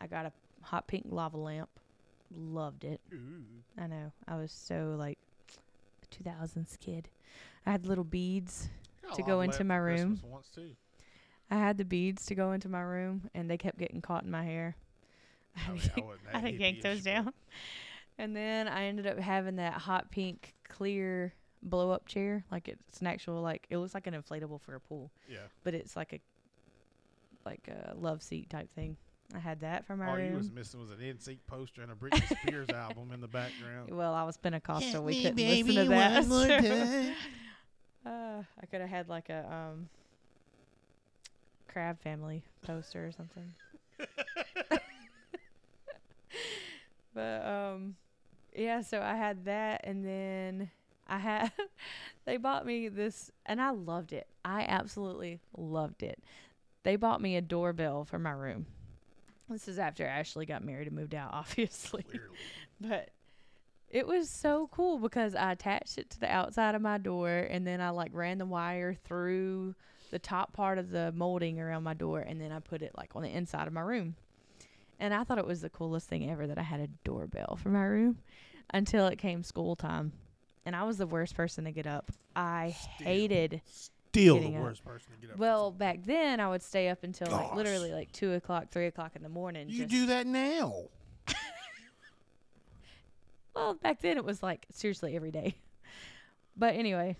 [0.00, 1.70] I got a hot pink lava lamp.
[2.36, 3.00] Loved it.
[3.78, 4.12] I know.
[4.28, 5.18] I was so like
[6.02, 7.08] a 2000s kid.
[7.66, 8.68] I had little beads
[9.14, 10.16] to go into my room.
[10.16, 10.76] Christmas Once too.
[11.50, 14.30] I had the beads to go into my room, and they kept getting caught in
[14.30, 14.76] my hair.
[15.56, 17.32] I Oh, had to, I wasn't I had to yank those but- down.
[18.18, 22.44] And then I ended up having that hot pink clear blow up chair.
[22.50, 25.38] Like it's an actual like it looks like an inflatable for a pool, Yeah.
[25.64, 26.20] but it's like a
[27.44, 28.96] like a love seat type thing.
[29.34, 30.36] I had that for my All you room.
[30.36, 33.90] was missing was an NSYNC poster and a Britney Spears album in the background.
[33.90, 34.90] well, I was Pentecostal.
[34.92, 36.20] Hit we couldn't listen to that.
[36.20, 37.14] one more so- time.
[38.06, 39.88] Uh, I could have had like a um
[41.74, 43.52] crab family poster or something.
[47.14, 47.96] but um
[48.56, 50.70] yeah, so I had that and then
[51.08, 51.52] I had
[52.24, 54.28] they bought me this and I loved it.
[54.44, 56.22] I absolutely loved it.
[56.84, 58.66] They bought me a doorbell for my room.
[59.50, 62.04] This is after Ashley got married and moved out, obviously.
[62.04, 62.36] Clearly.
[62.80, 63.10] But
[63.90, 67.66] it was so cool because I attached it to the outside of my door and
[67.66, 69.74] then I like ran the wire through
[70.14, 73.10] the top part of the molding around my door and then I put it like
[73.16, 74.14] on the inside of my room.
[75.00, 77.68] And I thought it was the coolest thing ever that I had a doorbell for
[77.70, 78.18] my room
[78.72, 80.12] until it came school time.
[80.64, 82.12] And I was the worst person to get up.
[82.36, 83.06] I Still.
[83.08, 84.62] hated Still the up.
[84.62, 85.38] worst person to get up.
[85.38, 89.16] well, back then I would stay up until like literally like two o'clock, three o'clock
[89.16, 89.66] in the morning.
[89.68, 90.72] you do that now.
[93.54, 95.56] Well, back then it was like seriously every day.
[96.56, 97.16] But anyway,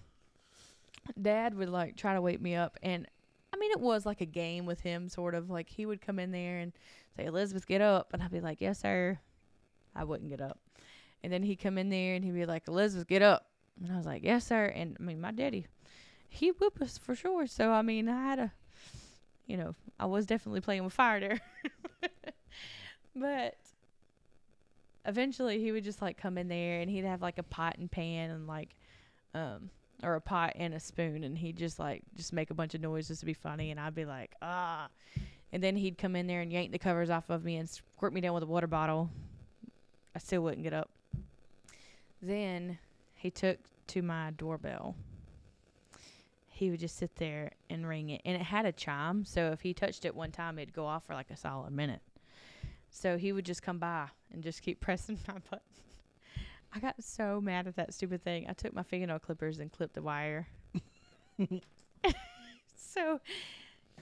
[1.20, 3.06] dad would like try to wake me up and
[3.52, 6.18] I mean it was like a game with him sort of like he would come
[6.18, 6.72] in there and
[7.16, 9.18] say, Elizabeth, get up and I'd be like, Yes, sir.
[9.94, 10.58] I wouldn't get up.
[11.22, 13.46] And then he'd come in there and he'd be like, Elizabeth, get up
[13.82, 15.66] and I was like, Yes, sir and I mean my daddy
[16.28, 17.46] he whoop us for sure.
[17.46, 18.52] So I mean I had a
[19.46, 21.40] you know, I was definitely playing with fire there.
[23.16, 23.56] But
[25.06, 27.90] eventually he would just like come in there and he'd have like a pot and
[27.90, 28.74] pan and like
[29.34, 29.70] um
[30.04, 32.80] or a pot and a spoon and he'd just like just make a bunch of
[32.80, 34.88] noises to be funny and I'd be like, ah
[35.54, 38.12] and then he'd come in there and yank the covers off of me and squirt
[38.12, 39.08] me down with a water bottle.
[40.12, 40.90] I still wouldn't get up.
[42.20, 42.76] Then
[43.14, 44.96] he took to my doorbell.
[46.48, 48.20] He would just sit there and ring it.
[48.24, 51.06] And it had a chime, so if he touched it one time, it'd go off
[51.06, 52.02] for like a solid minute.
[52.90, 55.60] So he would just come by and just keep pressing my button.
[56.74, 58.46] I got so mad at that stupid thing.
[58.48, 60.48] I took my fingernail clippers and clipped the wire.
[62.76, 63.20] so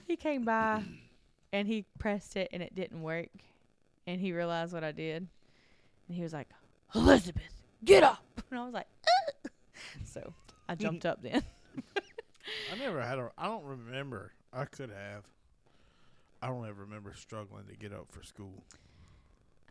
[0.07, 0.83] he came by
[1.51, 3.29] and he pressed it and it didn't work.
[4.07, 5.27] And he realized what I did.
[6.07, 6.49] And he was like,
[6.95, 7.43] Elizabeth,
[7.85, 8.23] get up.
[8.51, 9.51] And I was like, "Ugh."
[10.05, 10.31] so
[10.69, 11.41] I jumped up then.
[12.71, 13.31] I never had a.
[13.35, 14.31] I don't remember.
[14.51, 15.23] I could have.
[16.39, 18.63] I don't ever remember struggling to get up for school.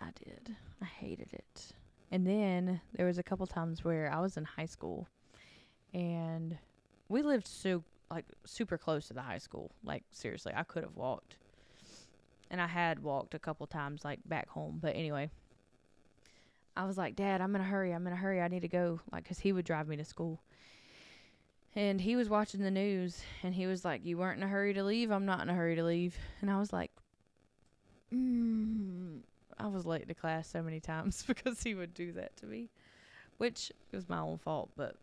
[0.01, 0.57] I did.
[0.81, 1.73] I hated it.
[2.13, 5.09] And then there was a couple times where I was in high school
[5.95, 6.59] and
[7.09, 9.73] we lived so like super close to the high school.
[9.83, 11.39] Like seriously, I could have walked.
[12.51, 15.31] And I had walked a couple times like back home, but anyway.
[16.77, 17.93] I was like, "Dad, I'm in a hurry.
[17.93, 18.43] I'm in a hurry.
[18.43, 20.43] I need to go." Like cuz he would drive me to school.
[21.75, 24.75] And he was watching the news and he was like, "You weren't in a hurry
[24.75, 25.11] to leave.
[25.11, 26.93] I'm not in a hurry to leave." And I was like,
[28.13, 29.23] mm,
[29.59, 32.69] I was late to class so many times because he would do that to me,
[33.39, 34.71] which was my own fault.
[34.77, 34.97] But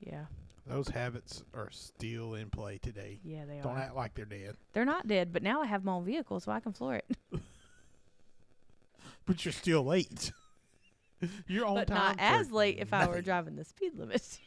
[0.00, 0.24] yeah,
[0.66, 3.18] Those habits are still in play today.
[3.24, 4.56] yeah, they are Don't act like they're dead.
[4.72, 7.06] They're not dead, but now I have my own vehicle, so I can floor it.
[9.26, 10.32] But you're still late.
[11.48, 11.96] you're on but time.
[11.96, 14.38] not as late if I were driving the speed limit.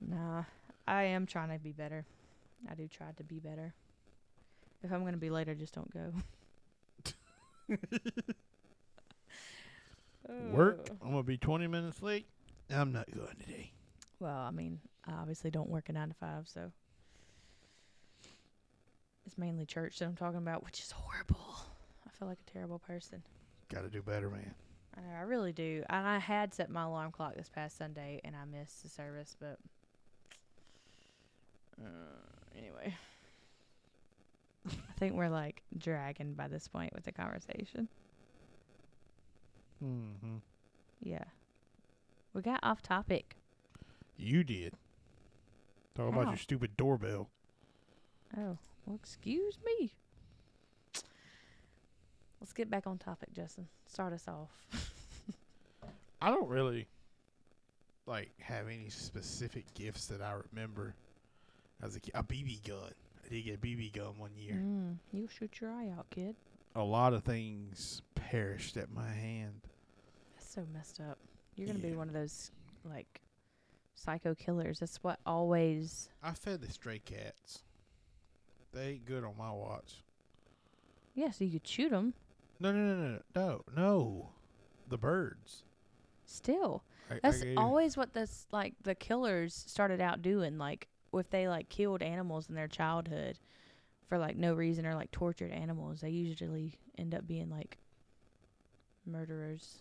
[0.00, 0.42] nah,
[0.88, 2.04] I am trying to be better.
[2.68, 3.74] I do try to be better.
[4.82, 6.12] If I'm gonna be late, I just don't go.
[10.52, 10.88] Work.
[10.90, 12.26] Uh, I'm gonna be 20 minutes late.
[12.72, 13.72] I'm not going today.
[14.20, 16.70] Well, I mean, I obviously don't work a nine to five, so
[19.26, 21.56] it's mainly church that I'm talking about, which is horrible.
[22.06, 23.22] I feel like a terrible person.
[23.72, 24.54] Got to do better, man.
[24.96, 25.82] I know, I really do.
[25.88, 29.36] And I had set my alarm clock this past Sunday, and I missed the service,
[29.40, 29.58] but
[31.80, 32.94] uh, anyway,
[35.00, 37.88] think we're like dragging by this point with the conversation.
[39.82, 40.36] Mm-hmm.
[41.02, 41.24] Yeah,
[42.34, 43.36] we got off topic.
[44.16, 44.74] You did.
[45.94, 47.30] Talk about your stupid doorbell.
[48.36, 49.92] Oh, well, excuse me.
[52.40, 53.66] Let's get back on topic, Justin.
[53.86, 54.50] Start us off.
[56.22, 56.86] I don't really
[58.06, 60.94] like have any specific gifts that I remember
[61.82, 62.12] as a kid.
[62.14, 62.92] A BB gun.
[63.30, 64.54] I did get a BB gun one year.
[64.54, 66.34] Mm, you'll shoot your eye out, kid.
[66.74, 69.60] A lot of things perished at my hand.
[70.34, 71.18] That's so messed up.
[71.54, 72.50] You're gonna be one of those
[72.84, 73.20] like
[73.94, 74.80] psycho killers.
[74.80, 76.08] That's what always.
[76.22, 77.62] I fed the stray cats.
[78.72, 80.02] They ain't good on my watch.
[81.14, 82.14] Yeah, so you could shoot 'em.
[82.58, 84.28] No, no, no, no, no, no.
[84.88, 85.64] The birds.
[86.24, 90.56] Still, I- I that's gave- always what this like the killers started out doing.
[90.58, 93.38] Like if they like killed animals in their childhood
[94.08, 97.78] for like no reason or like tortured animals, they usually end up being like
[99.06, 99.78] murderers.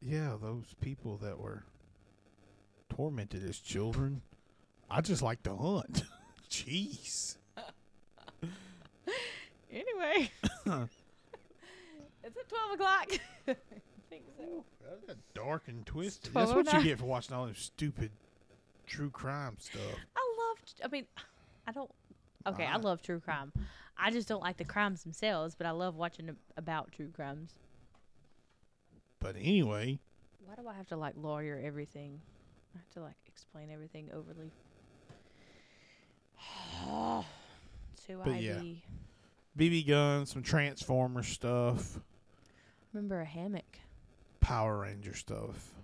[0.00, 1.64] Yeah, those people that were
[2.90, 4.22] tormented as children.
[4.90, 6.02] I just like to hunt.
[6.50, 7.36] Jeez.
[9.72, 13.08] Anyway, it's at twelve o'clock.
[13.48, 13.56] I
[14.10, 14.64] think so.
[14.82, 16.34] That got dark and twisted.
[16.34, 18.10] That's what you oh get for watching all this stupid
[18.86, 19.80] true crime stuff.
[20.14, 20.21] I.
[20.84, 21.06] I mean,
[21.66, 21.90] I don't.
[22.46, 23.52] Okay, I I- love true crime.
[23.96, 27.52] I just don't like the crimes themselves, but I love watching ab- about true crimes.
[29.20, 30.00] But anyway,
[30.44, 32.20] Why do I have to like lawyer everything?
[32.74, 34.50] I have to like explain everything overly.
[38.06, 38.42] Two But IV.
[38.42, 38.62] yeah.
[39.56, 42.00] BB guns, some Transformer stuff,
[42.92, 43.78] Remember a hammock?
[44.40, 45.74] Power Ranger stuff.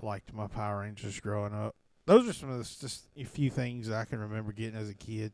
[0.00, 1.74] I liked my Power Rangers growing up.
[2.06, 4.94] Those are some of the just a few things I can remember getting as a
[4.94, 5.32] kid.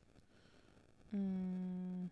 [1.15, 2.09] Mm,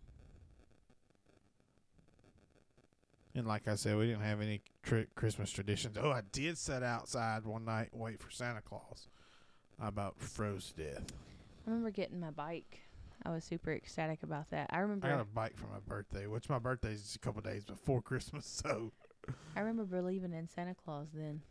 [3.38, 5.96] And like I said, we didn't have any tri- Christmas traditions.
[5.96, 9.06] Oh, I did sit outside one night and wait for Santa Claus.
[9.80, 11.04] I about froze to death.
[11.64, 12.80] I remember getting my bike.
[13.24, 14.70] I was super ecstatic about that.
[14.72, 17.40] I remember I got a bike for my birthday, which my birthday is a couple
[17.42, 18.44] days before Christmas.
[18.44, 18.90] So
[19.54, 21.42] I remember believing in Santa Claus then.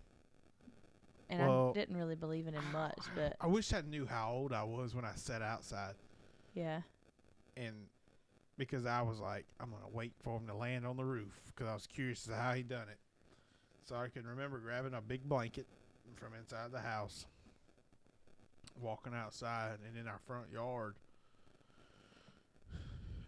[1.30, 4.32] And Well- I didn't really believe in him much, but I wish I knew how
[4.32, 5.96] old I was when I sat outside.
[6.54, 6.82] yeah.
[7.56, 7.88] And
[8.58, 11.68] because I was like, I'm gonna wait for him to land on the roof because
[11.68, 13.00] I was curious as to how he done it.
[13.84, 15.66] So I can remember grabbing a big blanket
[16.16, 17.26] from inside the house,
[18.80, 20.96] walking outside, and in our front yard.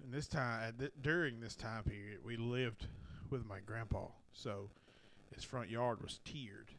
[0.03, 2.87] And this time, at th- during this time period, we lived
[3.29, 4.69] with my grandpa, so
[5.35, 6.69] his front yard was tiered,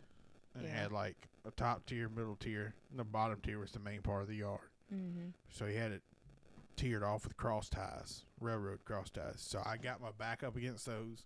[0.61, 0.83] and it Yeah.
[0.83, 4.23] had like a top tier, middle tier, and the bottom tier was the main part
[4.23, 4.61] of the yard.
[4.95, 5.29] Mm-hmm.
[5.51, 6.03] So he had it
[6.77, 9.37] tiered off with cross ties, railroad cross ties.
[9.39, 11.25] So I got my back up against those.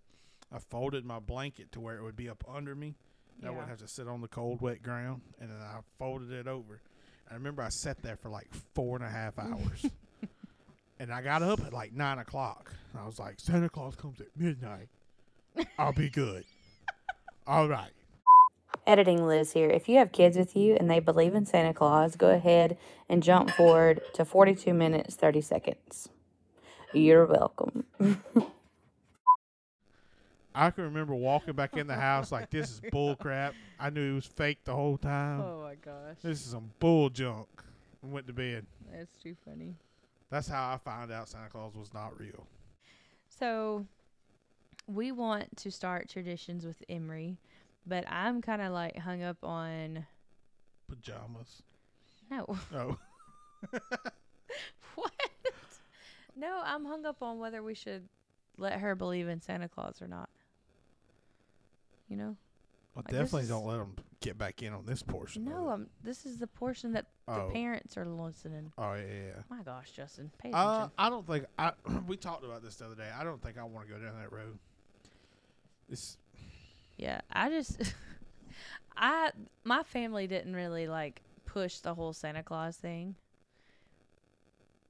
[0.53, 2.95] I folded my blanket to where it would be up under me.
[3.41, 5.23] and I wouldn't have to sit on the cold, wet ground.
[5.41, 6.81] And then I folded it over.
[7.31, 9.87] I remember I sat there for like four and a half hours.
[11.01, 12.73] and I got up at like nine o'clock.
[12.97, 14.89] I was like, Santa Claus comes at midnight.
[15.79, 16.45] I'll be good.
[17.47, 17.91] All right.
[18.87, 19.69] Editing Liz here.
[19.71, 22.77] If you have kids with you and they believe in Santa Claus, go ahead
[23.09, 26.09] and jump forward to 42 minutes 30 seconds.
[26.93, 27.85] You're welcome.
[30.55, 33.55] I can remember walking back in the house like this is bull crap.
[33.81, 35.41] I knew it was fake the whole time.
[35.41, 37.49] Oh my gosh, This is some bull junk.
[38.03, 38.67] And went to bed.
[38.93, 39.75] that's too funny.
[40.31, 42.47] That's how I found out Santa Claus was not real.
[43.29, 43.85] So,
[44.87, 47.37] we want to start traditions with Emery,
[47.87, 50.07] but I'm kind of like hung up on
[50.89, 51.63] Pajamas.
[52.31, 52.59] no.
[52.75, 52.99] Oh.
[54.95, 55.13] what?
[56.37, 58.09] No, I'm hung up on whether we should
[58.59, 60.29] let her believe in Santa Claus or not.
[62.09, 62.37] You know?
[62.95, 65.45] Well, Like, definitely don't let them get back in on this portion.
[65.45, 67.47] No, um, this is the portion that oh.
[67.47, 68.73] the parents are listening.
[68.79, 69.43] oh, yeah, yeah.
[69.51, 70.89] My gosh, Justin, pay Uh.
[70.97, 71.73] I don't think I.
[72.07, 73.09] we talked about this the other day.
[73.19, 74.59] I don't think I want to go down that road.
[75.91, 76.17] It's
[76.97, 77.81] yeah, I just,
[78.97, 79.31] I
[79.65, 83.15] my family didn't really like push the whole Santa Claus thing,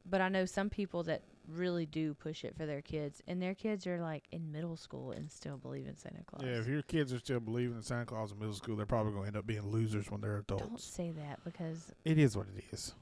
[0.09, 3.55] but I know some people that really do push it for their kids, and their
[3.55, 6.42] kids are like in middle school and still believe in Santa Claus.
[6.44, 6.59] yeah.
[6.59, 9.24] If your kids are still believing in Santa Claus in middle school, they're probably going
[9.24, 10.64] to end up being losers when they're adults.
[10.64, 12.94] Don't say that because It is what it is.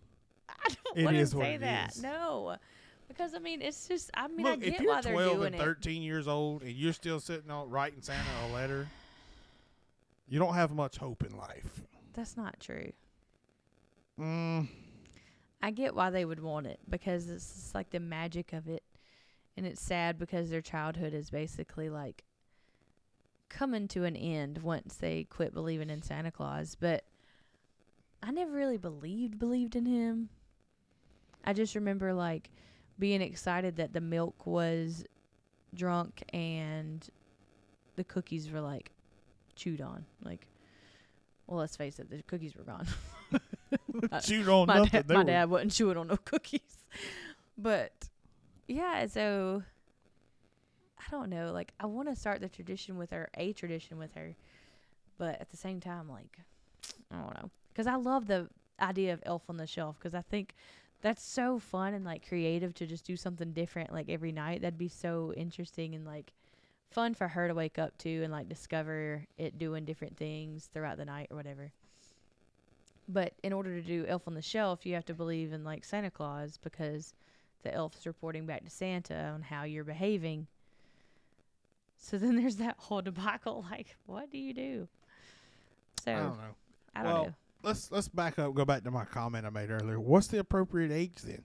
[0.48, 1.92] I don't want to say that.
[1.92, 2.02] is.
[2.02, 2.56] No,
[3.10, 4.10] because I mean it's just.
[4.14, 5.64] I mean I get if you're why they're 12 doing and it.
[5.64, 8.88] 13 years old and you're still sitting on writing Santa a letter,
[10.28, 11.82] you don't have much hope in life.
[12.14, 12.92] That's not true.
[14.18, 14.68] Mm,
[15.62, 18.82] I get why they would want it because it's just like the magic of it.
[19.56, 22.24] And it's sad because their childhood is basically like
[23.48, 26.76] coming to an end once they quit believing in Santa Claus.
[26.78, 27.04] But
[28.22, 30.28] I never really believed believed in him.
[31.44, 32.50] I just remember like
[33.00, 35.04] being excited that the milk was
[35.74, 37.08] drunk and
[37.96, 38.92] the cookies were like
[39.56, 40.04] chewed on.
[40.22, 40.46] Like
[41.48, 42.86] well, let's face it, the cookies were gone.
[44.24, 44.90] Shoot on my nothing.
[45.02, 46.60] dad, my were- dad wasn't chewing on no cookies.
[47.58, 48.08] But
[48.68, 49.62] yeah, so
[50.98, 51.52] I don't know.
[51.52, 54.34] Like I want to start the tradition with her, a tradition with her,
[55.18, 56.38] but at the same time, like
[57.12, 58.48] I don't know, because I love the
[58.80, 60.54] idea of Elf on the Shelf because I think
[61.02, 64.62] that's so fun and like creative to just do something different like every night.
[64.62, 66.32] That'd be so interesting and like
[66.90, 70.96] fun for her to wake up to and like discover it doing different things throughout
[70.98, 71.72] the night or whatever.
[73.08, 75.84] But in order to do Elf on the Shelf, you have to believe in like
[75.84, 77.14] Santa Claus because
[77.62, 80.46] the elf's reporting back to Santa on how you're behaving.
[81.98, 83.64] So then there's that whole debacle.
[83.70, 84.88] Like, what do you do?
[86.04, 86.54] So I don't know.
[86.94, 87.34] I don't Well, know.
[87.62, 88.54] Let's let's back up.
[88.54, 90.00] Go back to my comment I made earlier.
[90.00, 91.42] What's the appropriate age then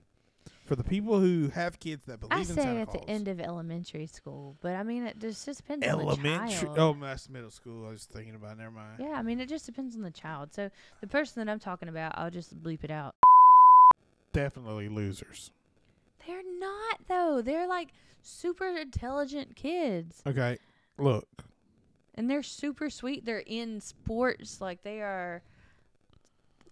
[0.64, 3.04] for the people who have kids that believe I in say Santa at Claus?
[3.04, 6.56] the end of elementary school, but I mean it just, just depends on the Elementary.
[6.68, 6.78] child.
[6.78, 7.86] Oh, that's middle school.
[7.86, 8.56] I was thinking about.
[8.58, 8.96] Never mind.
[8.98, 10.54] Yeah, I mean it just depends on the child.
[10.54, 13.14] So the person that I'm talking about, I'll just bleep it out.
[14.32, 15.50] Definitely losers.
[16.26, 17.42] They're not though.
[17.42, 17.88] They're like
[18.22, 20.22] super intelligent kids.
[20.26, 20.58] Okay.
[20.98, 21.44] Look.
[22.14, 23.24] and they're super sweet.
[23.26, 25.42] They're in sports, like they are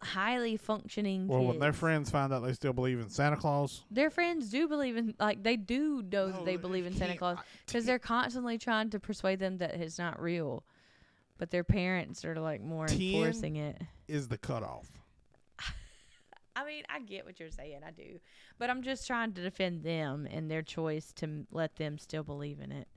[0.01, 1.27] highly functioning.
[1.27, 4.69] Well, when their friends find out they still believe in Santa Claus, their friends do
[4.69, 8.59] believe in, like they do know that they believe in Santa Claus because they're constantly
[8.59, 10.65] trying to persuade them that it's not real,
[11.39, 13.81] but their parents are like more enforcing it.
[14.09, 14.91] is the cutoff.
[16.57, 18.21] I mean, I get what you're saying, I do,
[18.59, 22.61] but I'm just trying to defend them and their choice to let them still believe
[22.61, 22.89] in it.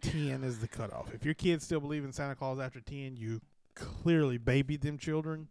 [0.00, 1.12] ten is the cutoff.
[1.12, 3.40] If your kids still believe in Santa Claus after ten, you
[3.78, 5.48] clearly babied them children,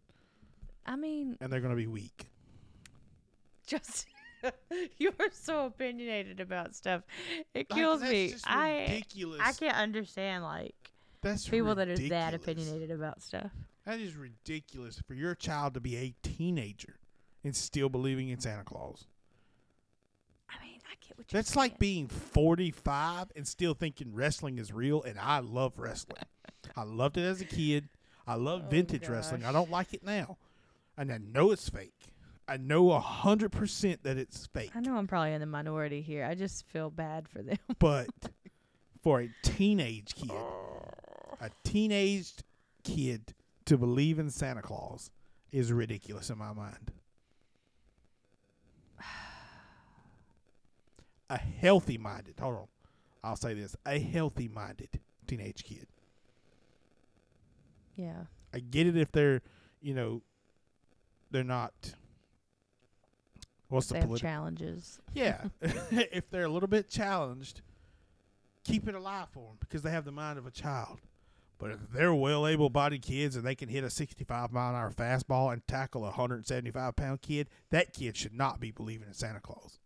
[0.86, 2.28] I mean, and they're going to be weak.
[3.66, 4.06] just
[4.98, 7.02] you're so opinionated about stuff.
[7.54, 8.30] It Like, kills that's me.
[8.30, 9.40] just I ridiculous.
[9.42, 13.50] I can't understand like That's people that are that opinionated about stuff.
[13.84, 16.96] That is ridiculous for your child to be a teenager
[17.42, 19.06] and still believing in Santa Claus.
[20.50, 21.78] I get what you're That's like saying.
[21.80, 26.22] being 45 and still thinking wrestling is real, and I love wrestling.
[26.76, 27.88] I loved it as a kid.
[28.28, 29.44] I love Oh, vintage wrestling.
[29.44, 30.36] I don't like it now.
[30.96, 32.12] And I know it's fake.
[32.46, 34.70] I know a 100% that it's fake.
[34.74, 36.24] I know I'm probably in the minority here.
[36.24, 37.56] I just feel bad for them.
[37.78, 38.08] But
[39.02, 40.30] for a teenage kid,
[41.40, 42.32] a teenage
[42.84, 43.34] kid
[43.66, 45.10] to believe in Santa Claus
[45.52, 46.92] is ridiculous in my mind.
[51.30, 52.66] A healthy minded, hold on.
[53.22, 55.86] I'll say this a healthy minded teenage kid.
[57.98, 58.22] Yeah.
[58.54, 59.42] I get it if they're,
[59.82, 60.22] you know,
[61.30, 61.72] they're not.
[63.68, 64.28] What's they the have political?
[64.28, 65.00] challenges.
[65.12, 67.60] Yeah, if they're a little bit challenged,
[68.64, 71.00] keep it alive for them because they have the mind of a child.
[71.58, 74.92] But if they're well able-bodied kids and they can hit a 65 mile an hour
[74.92, 79.40] fastball and tackle a 175 pound kid, that kid should not be believing in Santa
[79.40, 79.80] Claus.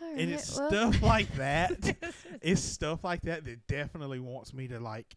[0.00, 1.96] And it's stuff like that.
[2.42, 5.16] it's stuff like that that definitely wants me to like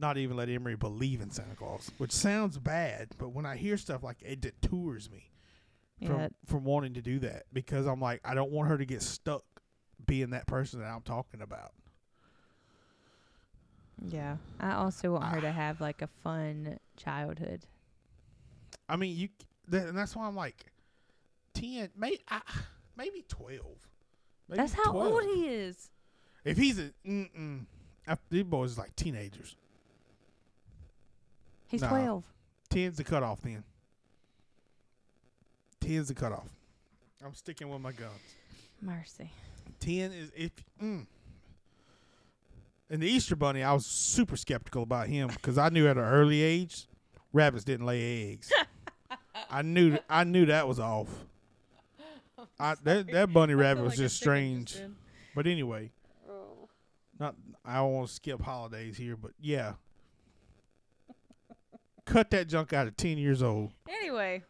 [0.00, 3.76] not even let Emery believe in Santa Claus, which sounds bad, but when I hear
[3.76, 5.30] stuff like it detours me
[6.06, 8.86] from yeah, from wanting to do that because I'm like I don't want her to
[8.86, 9.44] get stuck
[10.06, 11.72] being that person that I'm talking about.
[14.08, 14.36] yeah.
[14.58, 15.52] I also want her to Ah.
[15.52, 17.62] have like a fun childhood.
[18.88, 19.28] I mean, you
[19.70, 20.66] th- and that's why I'm like
[21.54, 22.40] ten, may, I,
[22.96, 23.88] maybe twelve.
[24.48, 25.12] Maybe That's how 12.
[25.12, 25.90] old he is.
[26.44, 27.66] If he's a mm-mm,
[28.30, 29.54] these boys is like teenagers.
[31.70, 31.88] He's Nah.
[31.88, 32.24] 12.
[32.68, 33.62] Ten's the cutoff then.
[35.80, 36.48] Ten's the cutoff.
[37.24, 38.36] I'm sticking with my guns.
[38.80, 39.30] Mercy.
[39.78, 40.52] Ten is if
[40.82, 41.06] mm.
[42.88, 46.02] And the Easter Bunny, I was super skeptical about him because I knew at an
[46.02, 46.88] early age,
[47.32, 48.52] rabbits didn't lay eggs.
[49.50, 51.08] I knew I knew that was off.
[52.58, 54.76] I, that that bunny rabbit was just strange.
[55.34, 55.92] But anyway,
[57.18, 59.74] not I don't want to skip holidays here, but yeah.
[62.06, 63.72] Cut that junk out at ten years old.
[63.88, 64.42] Anyway,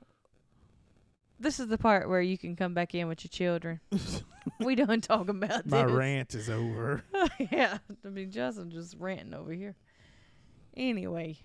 [1.39, 3.81] this is the part where you can come back in with your children.
[4.61, 5.93] we done talking about My this.
[5.93, 7.03] rant is over.
[7.51, 9.77] yeah, I mean Justin just ranting over here.
[10.77, 11.39] Anyway,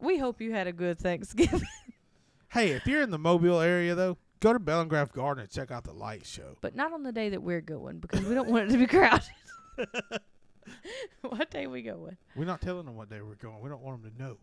[0.00, 1.62] we hope you had a good Thanksgiving,
[2.50, 5.84] Hey, if you're in the Mobile area though, go to Bellingrath Garden and check out
[5.84, 6.56] the light show.
[6.60, 8.86] but not on the day that we're going because we don't want it to be
[8.86, 9.22] crowded.
[11.22, 12.16] what day we going?
[12.36, 13.60] We're not telling them what day we're going.
[13.60, 14.36] We don't want them to know.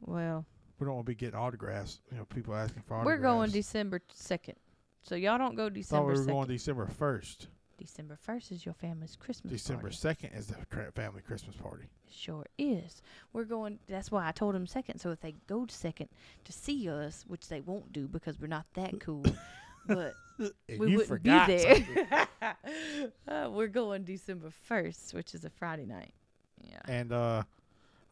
[0.00, 0.44] Well,
[0.78, 2.00] We don't want to be getting autographs.
[2.10, 3.18] You know, people asking for autographs.
[3.18, 4.56] we're going December second,
[5.02, 6.00] so y'all don't go December.
[6.00, 6.32] Thought we were second.
[6.34, 7.48] going December first.
[7.78, 10.54] December first is your family's Christmas December second is the
[10.94, 11.84] family Christmas party.
[12.10, 13.02] Sure is.
[13.32, 13.78] We're going.
[13.88, 14.98] That's why I told them second.
[15.00, 16.08] So if they go to second
[16.44, 19.24] to see us, which they won't do because we're not that cool,
[19.86, 20.14] but
[20.78, 22.28] we you wouldn't forgot be there.
[23.28, 26.12] uh, we're going December first, which is a Friday night.
[26.62, 26.78] Yeah.
[26.86, 27.42] And uh,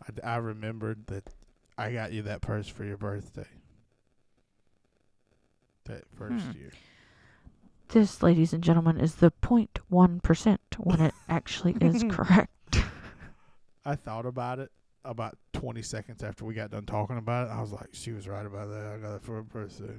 [0.07, 1.25] I, d- I remembered that
[1.79, 3.47] I got you that purse for your birthday.
[5.85, 6.59] That first Hmm.
[6.59, 6.73] year.
[7.89, 12.79] This, ladies and gentlemen, is the 0.1 percent when it actually is correct.
[13.85, 14.71] I thought about it
[15.05, 17.51] about 20 seconds after we got done talking about it.
[17.51, 18.87] I was like, she was right about that.
[18.87, 19.95] I got it for her birthday.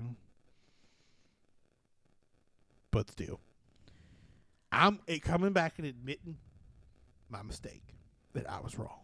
[2.92, 3.40] But still,
[4.72, 6.38] I'm it coming back and admitting
[7.30, 7.84] my mistake
[8.34, 9.00] that I was wrong.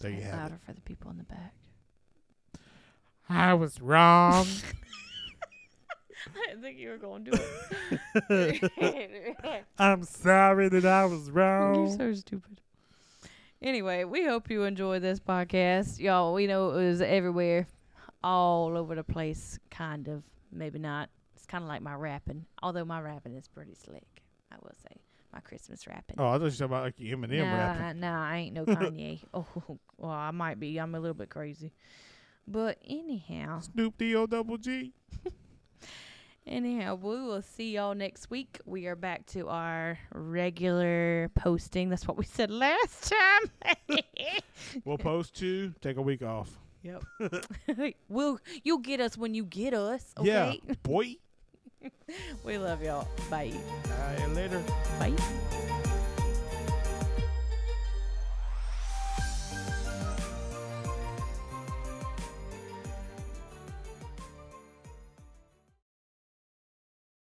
[0.00, 0.36] There Say you it have it.
[0.42, 1.54] louder for the people in the back.
[3.28, 4.46] I was wrong.
[6.26, 7.38] I didn't think you were going to do
[8.30, 9.64] it.
[9.78, 11.86] I'm sorry that I was wrong.
[11.88, 12.60] You're so stupid.
[13.62, 15.98] Anyway, we hope you enjoy this podcast.
[15.98, 17.66] Y'all, we know it was everywhere,
[18.22, 20.22] all over the place, kind of.
[20.52, 21.08] Maybe not.
[21.48, 24.22] It's kind of like my rapping, although my rapping is pretty slick,
[24.52, 25.00] I will say.
[25.32, 26.16] My Christmas rapping.
[26.18, 28.00] Oh, I thought you were talking about like Eminem nah, rapping.
[28.00, 29.22] nah, I ain't no Kanye.
[29.32, 29.46] oh,
[29.96, 30.76] well, I might be.
[30.76, 31.72] I'm a little bit crazy.
[32.46, 34.92] But anyhow, Snoop D O double G.
[36.46, 38.58] Anyhow, we will see y'all next week.
[38.66, 41.88] We are back to our regular posting.
[41.88, 43.98] That's what we said last time.
[44.84, 45.72] We'll post two.
[45.80, 46.58] Take a week off.
[46.82, 47.02] yep.
[48.08, 50.12] we'll you'll get us when you get us.
[50.22, 50.60] Yeah, Okay.
[50.82, 51.16] boy.
[52.44, 53.08] we love y'all.
[53.30, 53.52] Bye.
[53.86, 54.62] Uh, later.
[54.98, 55.84] Bye.